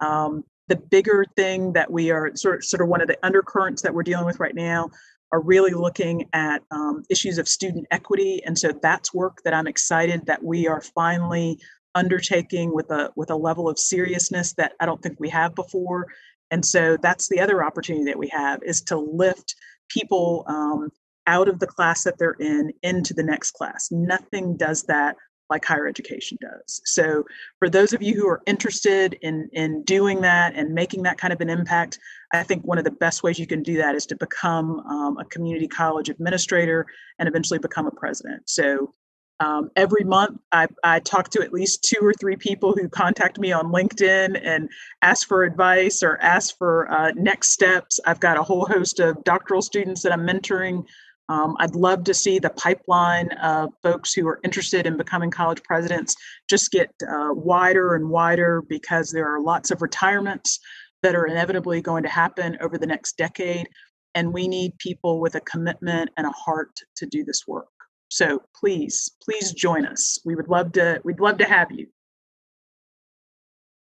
Um, 0.00 0.44
the 0.68 0.76
bigger 0.76 1.24
thing 1.34 1.72
that 1.72 1.90
we 1.90 2.10
are 2.10 2.36
sort 2.36 2.56
of, 2.56 2.64
sort 2.64 2.82
of 2.82 2.88
one 2.88 3.00
of 3.00 3.08
the 3.08 3.18
undercurrents 3.24 3.82
that 3.82 3.94
we're 3.94 4.02
dealing 4.02 4.26
with 4.26 4.38
right 4.38 4.54
now 4.54 4.90
are 5.32 5.40
really 5.40 5.72
looking 5.72 6.28
at 6.32 6.62
um, 6.70 7.04
issues 7.10 7.38
of 7.38 7.48
student 7.48 7.86
equity. 7.90 8.42
And 8.44 8.58
so 8.58 8.72
that's 8.82 9.12
work 9.12 9.42
that 9.44 9.54
I'm 9.54 9.66
excited 9.66 10.26
that 10.26 10.42
we 10.42 10.66
are 10.66 10.80
finally 10.80 11.58
undertaking 11.94 12.72
with 12.74 12.90
a 12.90 13.10
with 13.16 13.30
a 13.30 13.36
level 13.36 13.68
of 13.68 13.78
seriousness 13.78 14.54
that 14.54 14.72
I 14.80 14.86
don't 14.86 15.02
think 15.02 15.18
we 15.18 15.28
have 15.30 15.54
before. 15.54 16.06
And 16.50 16.64
so 16.64 16.96
that's 16.96 17.28
the 17.28 17.40
other 17.40 17.62
opportunity 17.64 18.04
that 18.06 18.18
we 18.18 18.28
have 18.28 18.62
is 18.62 18.80
to 18.82 18.96
lift 18.96 19.54
people 19.88 20.44
um, 20.46 20.90
out 21.26 21.48
of 21.48 21.58
the 21.58 21.66
class 21.66 22.04
that 22.04 22.18
they're 22.18 22.36
in 22.40 22.72
into 22.82 23.12
the 23.12 23.22
next 23.22 23.52
class. 23.52 23.88
Nothing 23.90 24.56
does 24.56 24.84
that 24.84 25.16
like 25.50 25.64
higher 25.64 25.86
education 25.86 26.38
does. 26.40 26.80
So 26.84 27.24
for 27.58 27.68
those 27.68 27.92
of 27.92 28.02
you 28.02 28.14
who 28.14 28.28
are 28.28 28.42
interested 28.46 29.18
in 29.22 29.48
in 29.52 29.82
doing 29.84 30.20
that 30.22 30.54
and 30.54 30.74
making 30.74 31.02
that 31.04 31.18
kind 31.18 31.32
of 31.32 31.40
an 31.40 31.50
impact, 31.50 31.98
I 32.32 32.42
think 32.42 32.64
one 32.64 32.78
of 32.78 32.84
the 32.84 32.90
best 32.90 33.22
ways 33.22 33.38
you 33.38 33.46
can 33.46 33.62
do 33.62 33.76
that 33.78 33.94
is 33.94 34.06
to 34.06 34.16
become 34.16 34.80
um, 34.80 35.18
a 35.18 35.24
community 35.24 35.68
college 35.68 36.08
administrator 36.08 36.86
and 37.18 37.28
eventually 37.28 37.58
become 37.58 37.86
a 37.86 37.92
president. 37.92 38.42
So 38.48 38.94
um, 39.40 39.70
every 39.76 40.02
month, 40.02 40.40
I, 40.50 40.66
I 40.82 40.98
talk 40.98 41.30
to 41.30 41.42
at 41.42 41.52
least 41.52 41.84
two 41.84 42.00
or 42.02 42.12
three 42.12 42.36
people 42.36 42.72
who 42.72 42.88
contact 42.88 43.38
me 43.38 43.52
on 43.52 43.66
LinkedIn 43.72 44.40
and 44.42 44.68
ask 45.02 45.28
for 45.28 45.44
advice 45.44 46.02
or 46.02 46.18
ask 46.20 46.58
for 46.58 46.90
uh, 46.90 47.12
next 47.14 47.50
steps. 47.50 48.00
I've 48.04 48.18
got 48.18 48.36
a 48.36 48.42
whole 48.42 48.66
host 48.66 48.98
of 48.98 49.22
doctoral 49.22 49.62
students 49.62 50.02
that 50.02 50.12
I'm 50.12 50.26
mentoring. 50.26 50.84
Um, 51.28 51.56
I'd 51.58 51.74
love 51.74 52.04
to 52.04 52.14
see 52.14 52.38
the 52.38 52.50
pipeline 52.50 53.30
of 53.32 53.70
folks 53.82 54.14
who 54.14 54.26
are 54.26 54.40
interested 54.44 54.86
in 54.86 54.96
becoming 54.96 55.30
college 55.30 55.62
presidents 55.62 56.16
just 56.48 56.70
get 56.70 56.90
uh, 57.06 57.28
wider 57.32 57.94
and 57.94 58.08
wider 58.08 58.62
because 58.62 59.10
there 59.10 59.26
are 59.26 59.40
lots 59.40 59.70
of 59.70 59.82
retirements 59.82 60.58
that 61.02 61.14
are 61.14 61.26
inevitably 61.26 61.82
going 61.82 62.02
to 62.02 62.08
happen 62.08 62.56
over 62.60 62.78
the 62.78 62.86
next 62.86 63.16
decade. 63.16 63.68
And 64.14 64.32
we 64.32 64.48
need 64.48 64.76
people 64.78 65.20
with 65.20 65.34
a 65.34 65.40
commitment 65.42 66.10
and 66.16 66.26
a 66.26 66.30
heart 66.30 66.70
to 66.96 67.06
do 67.06 67.24
this 67.24 67.46
work. 67.46 67.68
So 68.08 68.42
please, 68.58 69.10
please 69.22 69.52
join 69.52 69.84
us. 69.84 70.18
We 70.24 70.34
would 70.34 70.48
love 70.48 70.72
to. 70.72 71.00
We'd 71.04 71.20
love 71.20 71.38
to 71.38 71.44
have 71.44 71.70
you. 71.70 71.86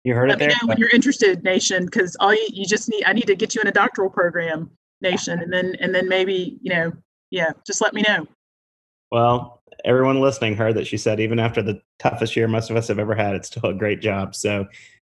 You 0.04 0.14
heard 0.14 0.30
Let 0.30 0.36
it 0.36 0.40
there. 0.40 0.48
me 0.50 0.56
know 0.62 0.68
when 0.68 0.78
you're 0.78 0.90
interested, 0.90 1.44
Nation, 1.44 1.86
because 1.86 2.16
all 2.20 2.34
you, 2.34 2.48
you 2.52 2.66
just 2.66 2.90
need. 2.90 3.06
I 3.06 3.14
need 3.14 3.28
to 3.28 3.36
get 3.36 3.56
you 3.56 3.62
in 3.62 3.68
a 3.68 3.72
doctoral 3.72 4.10
program, 4.10 4.70
Nation, 5.02 5.40
and 5.40 5.52
then 5.52 5.76
and 5.80 5.96
then 5.96 6.08
maybe 6.08 6.58
you 6.62 6.74
know, 6.74 6.92
yeah, 7.34 7.52
just 7.66 7.82
let 7.82 7.96
me 7.96 8.04
know. 8.08 8.28
Well, 9.12 9.64
everyone 9.84 10.22
listening 10.22 10.56
heard 10.56 10.76
that 10.76 10.86
she 10.86 10.98
said 10.98 11.20
even 11.20 11.40
after 11.40 11.64
the 11.64 11.82
toughest 11.98 12.36
year 12.36 12.48
most 12.48 12.70
of 12.70 12.78
us 12.78 12.88
have 12.90 13.00
ever 13.00 13.16
had, 13.16 13.34
it's 13.34 13.48
still 13.48 13.72
a 13.72 13.74
great 13.74 14.02
job. 14.02 14.36
So 14.36 14.68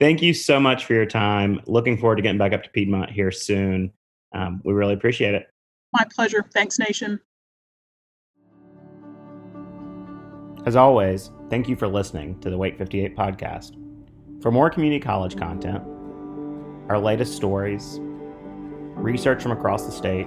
thank 0.00 0.22
you 0.22 0.33
so 0.33 0.59
much 0.59 0.87
for 0.87 0.94
your 0.94 1.05
time. 1.05 1.61
Looking 1.66 1.98
forward 1.98 2.16
to 2.16 2.22
getting 2.22 2.38
back 2.38 2.55
up 2.55 2.62
to 2.62 2.70
Piedmont 2.70 3.11
here 3.11 3.31
soon. 3.31 3.92
Um, 4.35 4.62
we 4.64 4.72
really 4.72 4.94
appreciate 4.94 5.35
it. 5.35 5.48
My 5.92 6.05
pleasure. 6.14 6.42
Thanks, 6.55 6.79
Nation. 6.79 7.20
As 10.64 10.74
always, 10.74 11.31
thank 11.50 11.68
you 11.68 11.76
for 11.76 11.87
listening 11.87 12.40
to 12.40 12.48
the 12.48 12.57
Awake58 12.57 13.14
podcast. 13.14 13.76
For 14.42 14.50
more 14.50 14.70
community 14.70 15.00
college 15.00 15.37
content, 15.37 15.85
our 16.88 16.98
latest 16.98 17.37
stories, 17.37 17.98
research 18.00 19.42
from 19.42 19.52
across 19.52 19.85
the 19.85 19.92
state, 19.92 20.26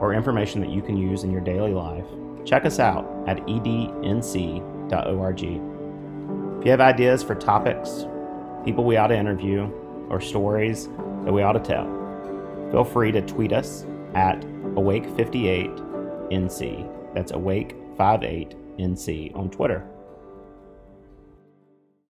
or 0.00 0.14
information 0.14 0.60
that 0.60 0.70
you 0.70 0.82
can 0.82 0.96
use 0.96 1.24
in 1.24 1.30
your 1.30 1.40
daily 1.40 1.72
life, 1.72 2.06
check 2.44 2.64
us 2.64 2.78
out 2.78 3.04
at 3.26 3.38
ednc.org. 3.46 5.42
If 5.42 6.64
you 6.64 6.70
have 6.70 6.80
ideas 6.80 7.22
for 7.22 7.34
topics, 7.34 8.06
people 8.64 8.84
we 8.84 8.96
ought 8.96 9.08
to 9.08 9.16
interview, 9.16 9.70
or 10.10 10.20
stories 10.20 10.88
that 11.24 11.32
we 11.32 11.42
ought 11.42 11.52
to 11.52 11.60
tell, 11.60 11.86
feel 12.70 12.84
free 12.84 13.12
to 13.12 13.22
tweet 13.22 13.52
us 13.52 13.86
at 14.14 14.40
Awake58NC. 14.40 17.14
That's 17.14 17.32
Awake58 17.32 18.54
NC 18.78 19.36
on 19.36 19.50
Twitter. 19.50 19.84